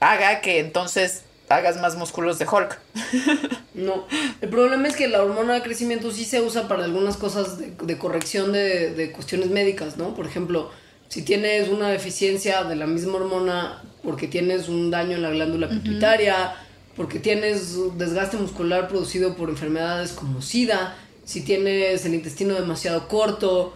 [0.02, 2.78] haga que entonces hagas más músculos de Hulk.
[3.74, 4.06] No,
[4.40, 7.72] el problema es que la hormona de crecimiento sí se usa para algunas cosas de,
[7.72, 10.14] de corrección de, de cuestiones médicas, ¿no?
[10.14, 10.70] Por ejemplo,
[11.08, 15.70] si tienes una deficiencia de la misma hormona porque tienes un daño en la glándula
[15.70, 16.54] pituitaria,
[16.96, 20.96] porque tienes desgaste muscular producido por enfermedades como SIDA,
[21.26, 23.74] si tienes el intestino demasiado corto,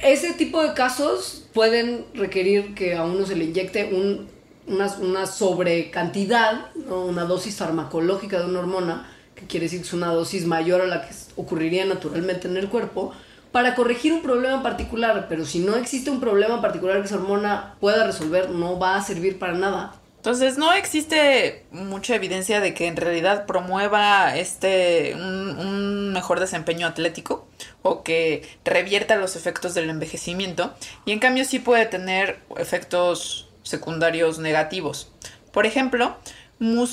[0.00, 4.28] ese tipo de casos pueden requerir que a uno se le inyecte un,
[4.68, 10.46] una, sobrecantidad, una dosis farmacológica de una hormona, que quiere decir que es una dosis
[10.46, 13.12] mayor a la que ocurriría naturalmente en el cuerpo,
[13.52, 15.26] para corregir un problema particular.
[15.28, 19.02] Pero si no existe un problema particular que esa hormona pueda resolver, no va a
[19.02, 19.94] servir para nada.
[20.18, 27.46] Entonces no existe mucha evidencia de que en realidad promueva este un, mejor desempeño atlético
[27.82, 34.40] o que revierta los efectos del envejecimiento y en cambio sí puede tener efectos secundarios
[34.40, 35.12] negativos.
[35.52, 36.16] Por ejemplo,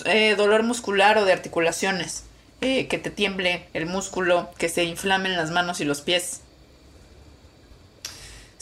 [0.06, 2.26] eh, dolor muscular o de articulaciones,
[2.62, 6.42] eh, que te tiemble el músculo, que se inflamen las manos y los pies.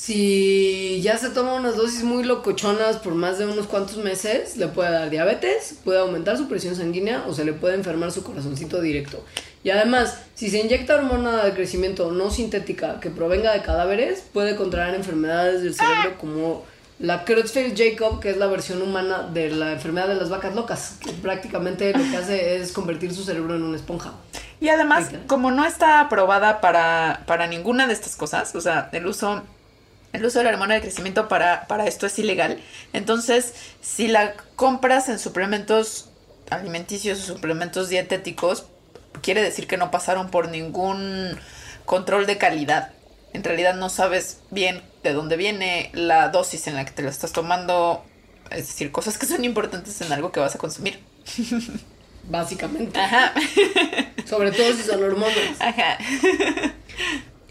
[0.05, 4.67] Si ya se toma unas dosis muy locochonas por más de unos cuantos meses, le
[4.67, 8.81] puede dar diabetes, puede aumentar su presión sanguínea o se le puede enfermar su corazoncito
[8.81, 9.23] directo.
[9.63, 14.57] Y además, si se inyecta hormona de crecimiento no sintética que provenga de cadáveres, puede
[14.57, 16.65] contraer enfermedades del cerebro como
[16.99, 21.13] la Creutzfeldt-Jakob, que es la versión humana de la enfermedad de las vacas locas, que
[21.13, 24.11] prácticamente lo que hace es convertir su cerebro en una esponja.
[24.59, 29.05] Y además, como no está aprobada para, para ninguna de estas cosas, o sea, el
[29.05, 29.43] uso,
[30.13, 32.59] el uso de la hormona de crecimiento para, para esto es ilegal.
[32.93, 36.09] Entonces, si la compras en suplementos
[36.49, 38.65] alimenticios o suplementos dietéticos,
[39.21, 41.37] quiere decir que no pasaron por ningún
[41.85, 42.91] control de calidad.
[43.33, 47.09] En realidad no sabes bien de dónde viene la dosis en la que te la
[47.09, 48.05] estás tomando,
[48.51, 50.99] es decir, cosas que son importantes en algo que vas a consumir.
[52.29, 52.99] Básicamente.
[52.99, 53.33] Ajá.
[54.25, 55.59] Sobre todo si son hormonas.
[55.59, 55.97] Ajá.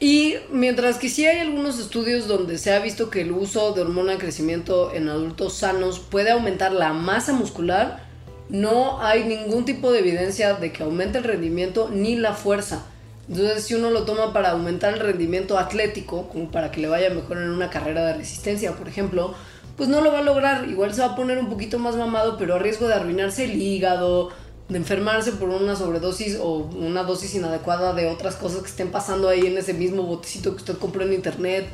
[0.03, 3.83] Y mientras que sí hay algunos estudios donde se ha visto que el uso de
[3.83, 8.03] hormona de crecimiento en adultos sanos puede aumentar la masa muscular,
[8.49, 12.85] no hay ningún tipo de evidencia de que aumente el rendimiento ni la fuerza.
[13.29, 17.09] Entonces, si uno lo toma para aumentar el rendimiento atlético, como para que le vaya
[17.11, 19.37] mejor en una carrera de resistencia, por ejemplo,
[19.77, 20.69] pues no lo va a lograr.
[20.69, 23.63] Igual se va a poner un poquito más mamado, pero a riesgo de arruinarse el
[23.63, 24.31] hígado,
[24.73, 29.29] de enfermarse por una sobredosis o una dosis inadecuada de otras cosas que estén pasando
[29.29, 31.69] ahí en ese mismo botecito que usted compró en internet.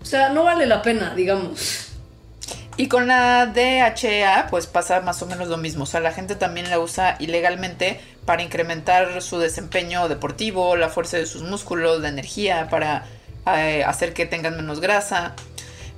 [0.00, 1.90] O sea, no vale la pena, digamos.
[2.76, 5.84] Y con la DHEA, pues pasa más o menos lo mismo.
[5.84, 11.16] O sea, la gente también la usa ilegalmente para incrementar su desempeño deportivo, la fuerza
[11.16, 13.06] de sus músculos, la energía, para
[13.46, 15.34] eh, hacer que tengan menos grasa.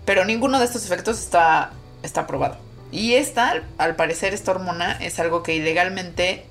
[0.06, 1.72] Pero ninguno de estos efectos está,
[2.02, 2.67] está probado.
[2.90, 6.44] Y esta, al parecer, esta hormona es algo que ilegalmente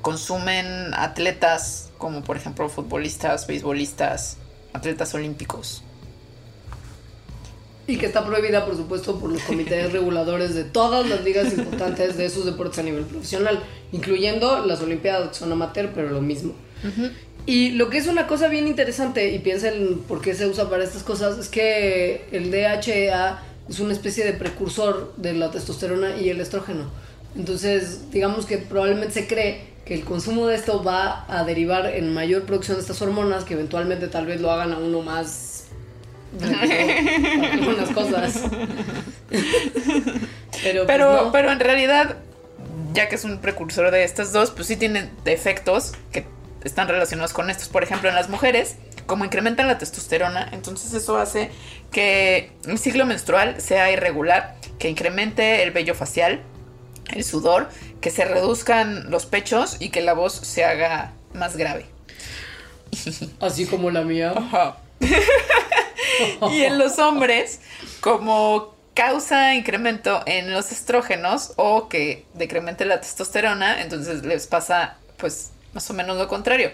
[0.00, 4.36] consumen atletas, como por ejemplo futbolistas, beisbolistas,
[4.72, 5.82] atletas olímpicos.
[7.86, 12.16] Y que está prohibida, por supuesto, por los comités reguladores de todas las ligas importantes
[12.16, 13.60] de esos deportes a nivel profesional,
[13.90, 16.54] incluyendo las Olimpiadas, que son amateur, pero lo mismo.
[17.44, 20.84] Y lo que es una cosa bien interesante, y piensen por qué se usa para
[20.84, 26.28] estas cosas, es que el DHEA es una especie de precursor de la testosterona y
[26.30, 26.90] el estrógeno.
[27.36, 32.12] Entonces, digamos que probablemente se cree que el consumo de esto va a derivar en
[32.12, 35.64] mayor producción de estas hormonas que eventualmente tal vez lo hagan a uno más
[36.40, 38.40] algunas cosas.
[40.62, 41.32] pero, pues, Pero, no.
[41.32, 42.16] pero en realidad,
[42.94, 46.24] ya que es un precursor de estas dos, pues sí tienen efectos que
[46.64, 47.68] están relacionados con estos.
[47.68, 48.76] Por ejemplo, en las mujeres,
[49.06, 51.50] como incrementan la testosterona, entonces eso hace
[51.90, 56.42] que el ciclo menstrual sea irregular, que incremente el vello facial,
[57.12, 57.68] el sudor,
[58.00, 61.86] que se reduzcan los pechos y que la voz se haga más grave.
[63.40, 64.34] Así como la mía.
[64.36, 64.78] Ajá.
[66.50, 67.60] y en los hombres,
[68.00, 75.50] como causa incremento en los estrógenos o que decremente la testosterona, entonces les pasa pues
[75.72, 76.70] más o menos lo contrario.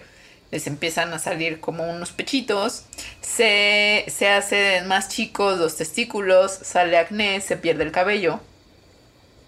[0.51, 2.84] Les empiezan a salir como unos pechitos,
[3.20, 8.40] se, se hacen más chicos los testículos, sale acné, se pierde el cabello.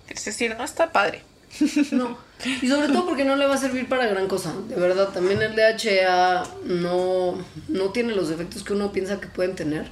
[0.09, 1.23] Es decir, no está padre.
[1.93, 2.19] No.
[2.63, 4.55] Y sobre todo porque no le va a servir para gran cosa.
[4.69, 7.35] De verdad, también el DHA no,
[7.69, 9.91] no tiene los efectos que uno piensa que pueden tener.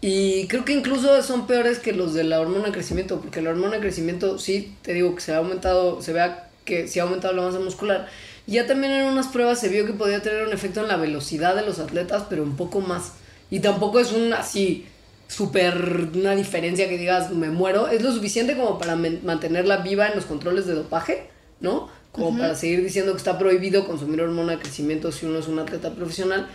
[0.00, 3.50] Y creo que incluso son peores que los de la hormona de crecimiento, porque la
[3.50, 7.04] hormona de crecimiento sí, te digo que se ha aumentado, se vea que sí ha
[7.04, 8.08] aumentado la masa muscular.
[8.46, 11.56] Ya también en unas pruebas se vio que podía tener un efecto en la velocidad
[11.56, 13.12] de los atletas, pero un poco más.
[13.50, 14.86] Y tampoco es un así
[15.28, 17.88] súper una diferencia que digas me muero.
[17.88, 21.28] Es lo suficiente como para mantenerla viva en los controles de dopaje,
[21.60, 21.88] ¿no?
[22.12, 25.58] Como para seguir diciendo que está prohibido consumir hormona de crecimiento si uno es un
[25.58, 26.48] atleta profesional.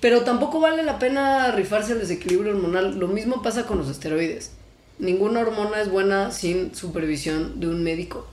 [0.00, 2.98] Pero tampoco vale la pena rifarse el desequilibrio hormonal.
[2.98, 4.50] Lo mismo pasa con los esteroides.
[4.98, 8.26] Ninguna hormona es buena sin supervisión de un médico.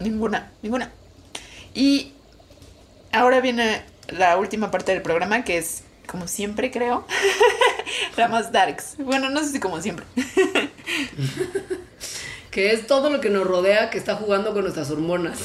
[0.00, 0.90] Ninguna, ninguna.
[1.72, 2.12] Y
[3.12, 7.06] ahora viene la última parte del programa, que es, como siempre creo,
[8.16, 8.96] la más darks.
[8.98, 10.04] Bueno, no sé si como siempre.
[12.50, 15.38] Que es todo lo que nos rodea que está jugando con nuestras hormonas.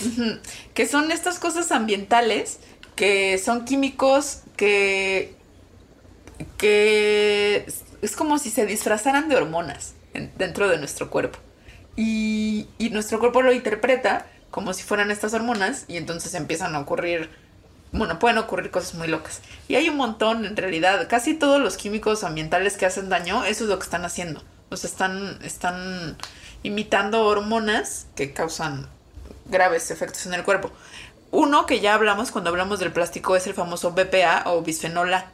[0.74, 2.60] Que son estas cosas ambientales,
[2.96, 5.36] que son químicos que,
[6.58, 7.66] que
[8.02, 11.40] es- como si se disfrazaran de hormonas en- dentro de nuestro cuerpo.
[11.96, 16.80] Y, y nuestro cuerpo lo interpreta como si fueran estas hormonas y entonces empiezan a
[16.80, 17.30] ocurrir,
[17.94, 19.42] bueno, pueden ocurrir cosas muy locas.
[19.68, 23.64] Y hay un montón, en realidad, casi todos los químicos ambientales que hacen daño, eso
[23.64, 24.44] es lo que están haciendo.
[24.70, 26.18] O sea, están, están
[26.64, 28.90] imitando hormonas que causan
[29.46, 30.72] graves efectos en el cuerpo.
[31.30, 35.32] Uno que ya hablamos cuando hablamos del plástico es el famoso BPA o bisfenol A,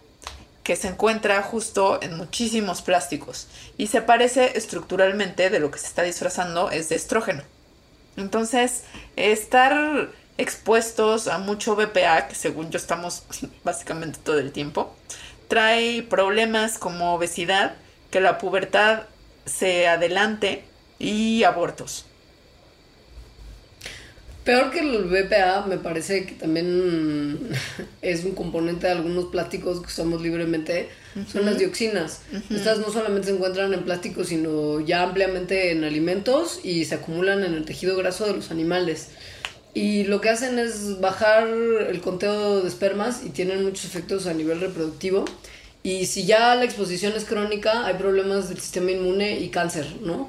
[0.63, 3.47] que se encuentra justo en muchísimos plásticos
[3.77, 7.43] y se parece estructuralmente de lo que se está disfrazando es de estrógeno.
[8.17, 8.83] Entonces,
[9.15, 10.09] estar
[10.39, 13.23] expuestos a mucho BPA, que según yo estamos
[13.63, 14.95] básicamente todo el tiempo,
[15.47, 17.75] trae problemas como obesidad,
[18.09, 19.03] que la pubertad
[19.45, 20.63] se adelante
[20.97, 22.05] y abortos.
[24.45, 27.37] Peor que el BPA, me parece que también
[28.01, 30.87] es un componente de algunos plásticos que usamos libremente,
[31.31, 32.21] son las dioxinas.
[32.49, 37.43] Estas no solamente se encuentran en plásticos, sino ya ampliamente en alimentos y se acumulan
[37.43, 39.09] en el tejido graso de los animales.
[39.79, 44.33] Y lo que hacen es bajar el conteo de espermas y tienen muchos efectos a
[44.33, 45.23] nivel reproductivo.
[45.83, 50.27] Y si ya la exposición es crónica, hay problemas del sistema inmune y cáncer, ¿no?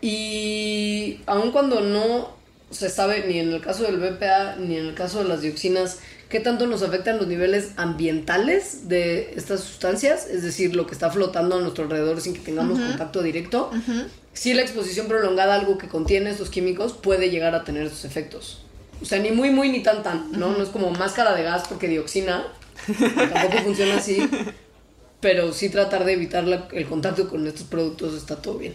[0.00, 2.36] Y aun cuando no
[2.72, 6.00] se sabe ni en el caso del BPA ni en el caso de las dioxinas
[6.28, 11.08] qué tanto nos afectan los niveles ambientales de estas sustancias, es decir, lo que está
[11.08, 13.70] flotando a nuestro alrededor sin que tengamos contacto directo,
[14.32, 18.04] si la exposición prolongada a algo que contiene estos químicos puede llegar a tener esos
[18.04, 18.62] efectos.
[19.02, 20.52] O sea, ni muy, muy, ni tan, tan, ¿no?
[20.52, 22.46] No es como máscara de gas porque dioxina,
[22.86, 24.28] tampoco funciona así,
[25.20, 28.74] pero sí tratar de evitar la- el contacto con estos productos está todo bien.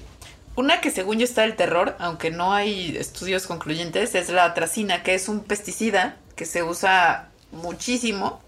[0.55, 5.03] Una que según yo está el terror, aunque no hay estudios concluyentes, es la atracina,
[5.03, 8.41] que es un pesticida que se usa muchísimo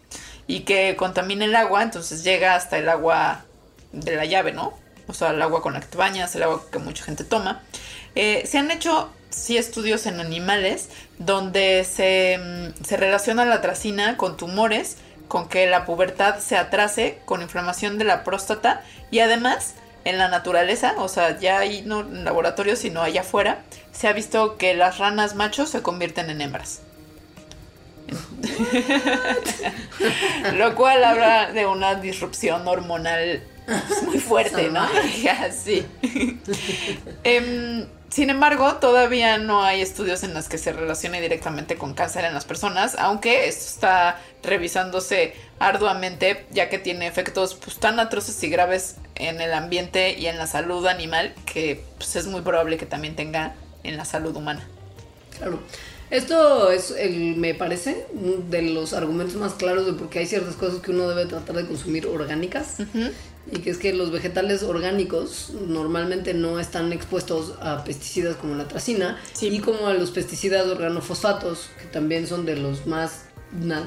[0.48, 3.46] y que contamina el agua, entonces llega hasta el agua
[3.92, 4.74] de la llave, ¿no?
[5.08, 7.62] O sea, el agua con la que te bañas, el agua que mucha gente toma.
[8.16, 14.18] Eh, se han hecho, sí, estudios en animales donde se, mm, se relaciona la atracina
[14.18, 19.76] con tumores, con que la pubertad se atrase, con inflamación de la próstata y además
[20.06, 23.62] en la naturaleza, o sea, ya ahí no en laboratorio, sino allá afuera,
[23.92, 26.82] se ha visto que las ranas machos se convierten en hembras.
[30.56, 34.88] Lo cual habla de una disrupción hormonal pues, muy fuerte, ¿no?
[35.64, 35.86] sí.
[37.24, 42.26] Em, sin embargo, todavía no hay estudios en los que se relacione directamente con cáncer
[42.26, 48.42] en las personas, aunque esto está revisándose arduamente, ya que tiene efectos pues, tan atroces
[48.44, 52.78] y graves en el ambiente y en la salud animal que pues, es muy probable
[52.78, 53.54] que también tenga
[53.84, 54.68] en la salud humana.
[55.38, 55.60] Claro.
[56.10, 58.08] Esto es, el, me parece,
[58.50, 61.56] de los argumentos más claros de por qué hay ciertas cosas que uno debe tratar
[61.56, 62.78] de consumir orgánicas.
[63.52, 68.68] Y que es que los vegetales orgánicos normalmente no están expuestos a pesticidas como la
[68.68, 69.48] tracina Sí.
[69.48, 73.24] y como a los pesticidas organofosfatos, que también son de los más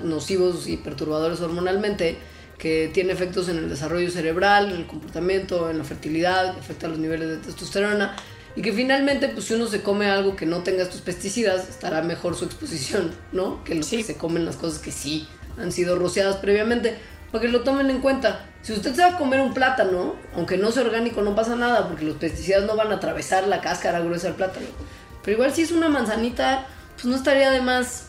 [0.02, 2.16] nocivos y perturbadores hormonalmente,
[2.58, 6.88] que tiene efectos en el desarrollo cerebral, en el comportamiento, en la fertilidad, que afecta
[6.88, 8.16] los niveles de testosterona.
[8.54, 12.02] Y que finalmente, pues si uno se come algo que no tenga estos pesticidas, estará
[12.02, 13.64] mejor su exposición, ¿no?
[13.64, 13.96] Que los Sí.
[13.98, 15.26] que se comen las cosas que sí
[15.58, 16.96] han sido rociadas previamente.
[17.30, 18.46] Para que lo tomen en cuenta.
[18.62, 21.88] Si usted se va a comer un plátano, aunque no sea orgánico, no pasa nada,
[21.88, 24.66] porque los pesticidas no van a atravesar la cáscara gruesa del plátano.
[25.24, 28.06] Pero igual si es una manzanita, pues no estaría de más.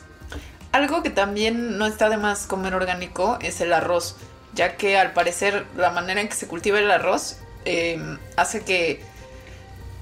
[0.72, 4.16] Algo que también no está de más comer orgánico es el arroz,
[4.54, 7.99] ya que al parecer la manera en que se cultiva el arroz eh,
[8.36, 9.01] hace que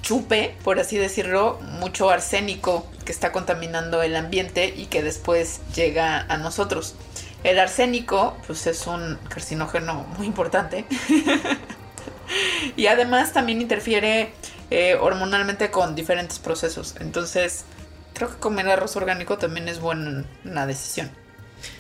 [0.01, 6.19] chupe, por así decirlo, mucho arsénico que está contaminando el ambiente y que después llega
[6.21, 6.95] a nosotros.
[7.43, 10.85] El arsénico, pues es un carcinógeno muy importante.
[12.75, 14.31] y además también interfiere
[14.69, 16.95] eh, hormonalmente con diferentes procesos.
[16.99, 17.65] Entonces,
[18.13, 21.09] creo que comer arroz orgánico también es buena decisión.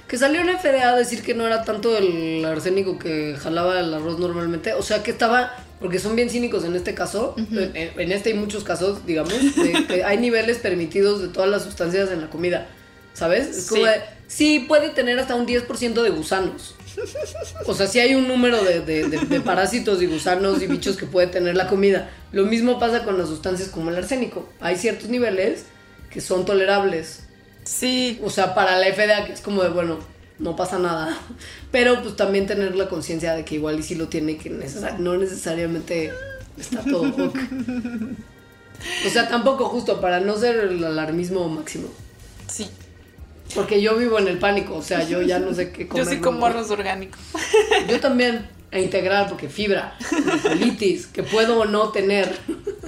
[0.07, 3.93] Que salió la FDA a decir que no era tanto el arsénico que jalaba el
[3.93, 4.73] arroz normalmente.
[4.73, 8.33] O sea, que estaba, porque son bien cínicos en este caso, en, en este y
[8.33, 12.67] muchos casos, digamos, de que hay niveles permitidos de todas las sustancias en la comida.
[13.13, 13.57] ¿Sabes?
[13.57, 13.87] Es como Sí.
[13.87, 14.01] de,
[14.31, 16.75] sí, puede tener hasta un 10% de gusanos.
[17.65, 20.95] O sea, sí hay un número de, de- de- de parásitos y gusanos y bichos
[20.97, 22.09] que puede tener la comida.
[22.31, 24.47] Lo mismo pasa con las sustancias como el arsénico.
[24.59, 25.63] Hay ciertos niveles
[26.09, 27.23] que son tolerables.
[27.63, 29.99] Sí, O sea, para la FDA, que es como de, bueno,
[30.39, 31.17] no pasa nada.
[31.71, 34.99] Pero pues también tener la conciencia de que igual y sí lo tiene, que necesar-
[34.99, 36.11] no necesariamente
[36.59, 37.31] está todo.
[39.05, 41.87] O sea, tampoco justo para no ser el alarmismo máximo.
[42.47, 42.67] sí.
[43.55, 46.05] Porque yo vivo en el pánico, o sea, yo ya no sé qué comer.
[46.05, 47.17] Yo sí como arroz orgánico.
[47.87, 49.97] Yo también, e integral, porque fibra,
[50.43, 52.37] colitis, que puedo o no tener.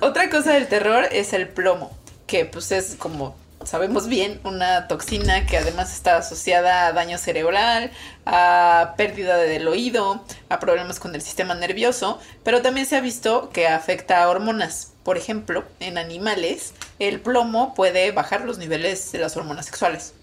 [0.01, 1.97] Otra cosa del terror es el plomo,
[2.27, 3.35] que pues es como
[3.65, 7.91] sabemos bien una toxina que además está asociada a daño cerebral,
[8.25, 13.49] a pérdida del oído, a problemas con el sistema nervioso, pero también se ha visto
[13.51, 14.93] que afecta a hormonas.
[15.03, 20.13] Por ejemplo, en animales, el plomo puede bajar los niveles de las hormonas sexuales.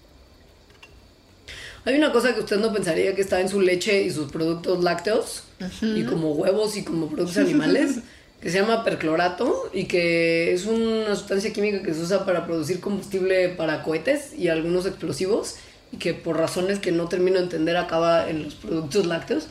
[1.83, 4.83] Hay una cosa que usted no pensaría que está en su leche y sus productos
[4.83, 5.43] lácteos,
[5.81, 7.99] y como huevos y como productos animales,
[8.41, 12.79] que se llama perclorato y que es una sustancia química que se usa para producir
[12.79, 15.55] combustible para cohetes y algunos explosivos,
[15.91, 19.47] y que por razones que no termino de entender acaba en los productos lácteos.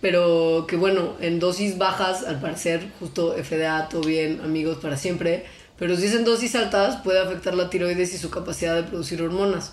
[0.00, 5.44] Pero que bueno, en dosis bajas, al parecer, justo FDA, todo bien, amigos para siempre.
[5.78, 9.22] Pero si es en dosis altas, puede afectar la tiroides y su capacidad de producir
[9.22, 9.72] hormonas.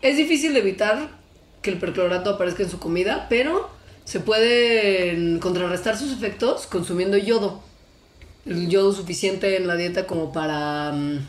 [0.00, 1.23] Es difícil evitar
[1.64, 3.70] que el perclorato aparezca en su comida, pero
[4.04, 7.62] se pueden contrarrestar sus efectos consumiendo yodo.
[8.44, 11.26] El yodo suficiente en la dieta como para mm,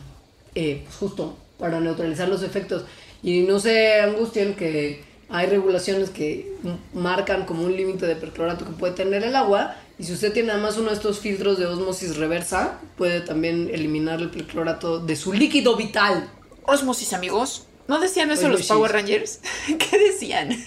[0.55, 2.83] eh, justo para neutralizar los efectos.
[3.23, 6.53] Y no se angustien que hay regulaciones que
[6.93, 9.77] marcan como un límite de perclorato que puede tener el agua.
[9.97, 14.19] Y si usted tiene además uno de estos filtros de osmosis reversa, puede también eliminar
[14.19, 16.29] el perclorato de su líquido vital.
[16.63, 17.67] Osmosis, amigos.
[17.87, 18.69] ¿No decían eso Osmosis.
[18.69, 19.39] los Power Rangers?
[19.77, 20.49] ¿Qué decían?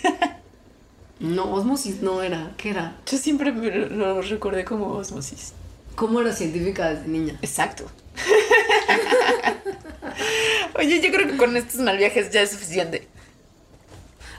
[1.21, 2.53] No, osmosis no era.
[2.57, 2.97] ¿Qué era?
[3.05, 5.53] Yo siempre me lo lo recordé como osmosis.
[5.97, 7.37] ¿Cómo era científica desde niña?
[7.43, 7.91] Exacto.
[10.79, 13.09] Oye, yo creo que con estos mal viajes ya es suficiente.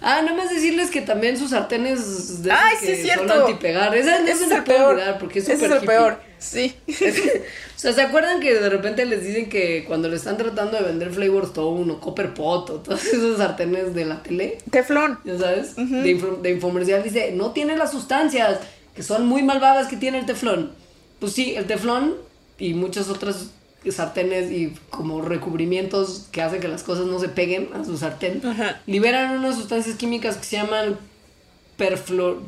[0.01, 3.27] Ah, nada más decirles que también sus sartenes de Ay, sí, es cierto.
[3.27, 3.95] son antipegar.
[3.95, 4.93] Esa Ese se es el peor.
[4.93, 5.87] olvidar porque es súper es el hippie.
[5.87, 6.19] peor.
[6.39, 6.75] Sí.
[7.79, 10.83] O sea, ¿se acuerdan que de repente les dicen que cuando le están tratando de
[10.83, 15.17] vender Flavor Stone o Copper Pot o todos esos sartenes de la tele, Teflón.
[15.23, 18.59] ya sabes, de, info- de infomercial dice, no tiene las sustancias
[18.93, 20.73] que son muy malvadas que tiene el teflón.
[21.21, 22.15] Pues sí, el teflón
[22.57, 23.51] y muchas otras
[23.89, 28.41] sartenes y como recubrimientos que hacen que las cosas no se peguen a su sartén,
[28.45, 28.82] Ajá.
[28.86, 30.97] liberan unas sustancias químicas que se llaman
[31.77, 32.41] perfluor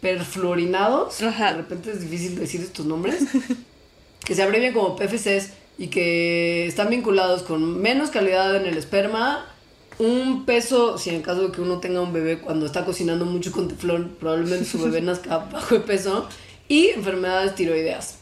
[0.00, 1.20] perfluorinados.
[1.22, 1.52] Ajá.
[1.52, 3.24] De repente es difícil decir estos nombres.
[4.24, 9.46] que se abrevian como PFCs y que están vinculados con menos calidad en el esperma,
[9.98, 13.52] un peso, si en caso de que uno tenga un bebé cuando está cocinando mucho
[13.52, 16.28] con teflón, probablemente su bebé nazca bajo de peso,
[16.68, 18.17] y enfermedades tiroideas.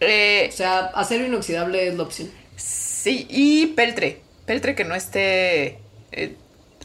[0.00, 2.30] Eh, O sea, acero inoxidable es la opción.
[2.56, 4.20] sí, y peltre.
[4.46, 5.78] Peltre que no esté
[6.12, 6.36] eh,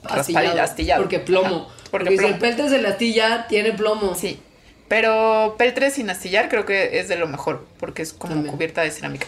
[0.04, 1.02] Astillado, astillado.
[1.04, 1.68] Porque plomo.
[1.70, 4.16] Ajá, porque porque si el peltre se le astilla, tiene plomo.
[4.16, 4.40] Sí.
[4.88, 8.54] Pero peltre sin astillar creo que es de lo mejor, porque es como También.
[8.54, 9.28] cubierta de cerámica.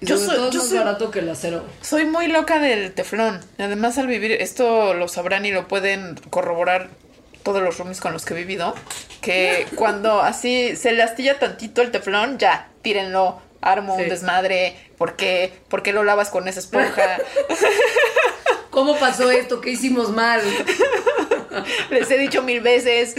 [0.00, 1.64] Y Yo soy, todo es más soy- barato que el acero.
[1.80, 3.40] soy muy loca del teflón.
[3.58, 6.90] Además, al vivir, esto lo sabrán y lo pueden corroborar
[7.42, 8.74] todos los roomies con los que he vivido,
[9.20, 14.02] que cuando así se le astilla tantito el teflón, ya, tírenlo, armo Sí.
[14.02, 15.52] un desmadre, ¿por qué?
[15.68, 17.18] ¿Por qué lo lavas con esa esponja?
[18.70, 19.60] ¿Cómo pasó esto?
[19.60, 20.40] ¿Qué hicimos mal?
[21.90, 23.14] Les he dicho mil veces.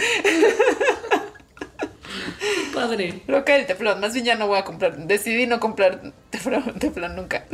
[2.74, 3.22] Padre.
[3.28, 6.02] Loca del teflón, más bien ya no voy a comprar, decidí no comprar
[6.32, 7.46] teflón, teflón nunca.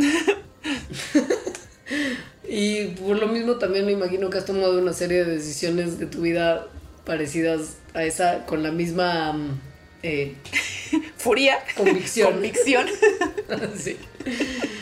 [2.48, 6.06] Y por lo mismo también me imagino que has tomado una serie de decisiones de
[6.08, 6.68] tu vida
[7.06, 9.62] parecidas a esa con la misma mm,
[10.04, 10.36] eh,
[11.18, 11.60] Furia.
[11.76, 12.34] Convicción.
[12.34, 12.88] Convicción.
[13.78, 13.98] sí.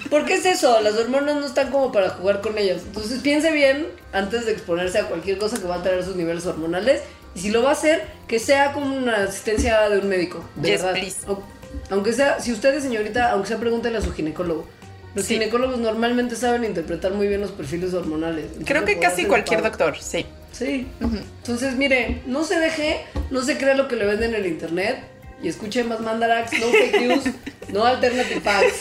[0.09, 2.81] Porque es eso, las hormonas no están como para jugar con ellas.
[2.85, 6.45] Entonces piense bien antes de exponerse a cualquier cosa que va a traer sus niveles
[6.45, 7.01] hormonales.
[7.35, 10.43] Y si lo va a hacer, que sea con una asistencia de un médico.
[10.55, 11.03] De Yes, verdad.
[11.27, 11.43] O-
[11.91, 14.65] aunque sea, si usted es señorita, aunque sea, pregúntele a su ginecólogo.
[15.13, 15.35] Los Sí.
[15.35, 18.45] ginecólogos normalmente saben interpretar muy bien los perfiles hormonales.
[18.65, 20.25] Creo que casi cualquier doctor, sí.
[20.51, 20.87] Sí.
[20.99, 24.99] Entonces, mire, no se deje, no se crea lo que le venden en el internet
[25.41, 27.23] y escuche más mandarax, no fake news,
[27.69, 28.79] no alternative facts.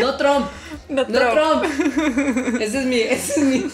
[0.00, 0.48] No Trump.
[0.88, 1.64] No No Trump.
[1.64, 2.60] Trump.
[2.60, 3.70] Ese es mi, ese es mi.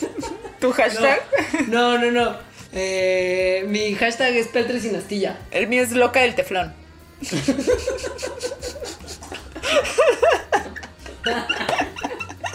[0.61, 1.21] ¿Tu hashtag?
[1.69, 2.37] No, no, no.
[2.73, 5.39] Eh, mi hashtag es Peltre sin astilla.
[5.51, 6.75] El mío es loca del teflón.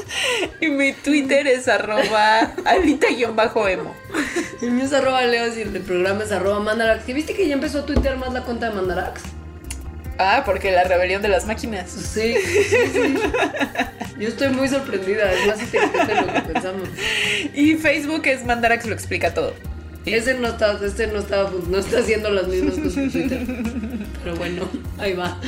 [0.62, 3.96] y mi Twitter es arroba alita-emo.
[4.62, 7.06] El mío es arroba Leos y el programa es arroba mandarax.
[7.06, 9.22] ¿Que viste que ya empezó a tuitear más la cuenta de mandarax?
[10.18, 11.90] Ah, porque la rebelión de las máquinas.
[11.90, 13.16] Sí, sí, sí.
[14.20, 16.90] Yo estoy muy sorprendida, es más inteligente de lo que pensamos.
[17.54, 19.54] Y Facebook es Mandarax lo explica todo.
[20.14, 23.46] Ese no está, este no está, no está haciendo las mismas cosas que Twitter.
[24.24, 25.40] Pero bueno, ahí va.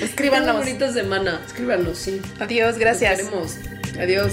[0.00, 0.50] Escríbanos.
[0.50, 1.40] Una bonita semana.
[1.46, 2.20] Escríbanos, sí.
[2.38, 3.18] Adiós, gracias.
[3.18, 3.56] Queremos.
[3.98, 4.32] Adiós.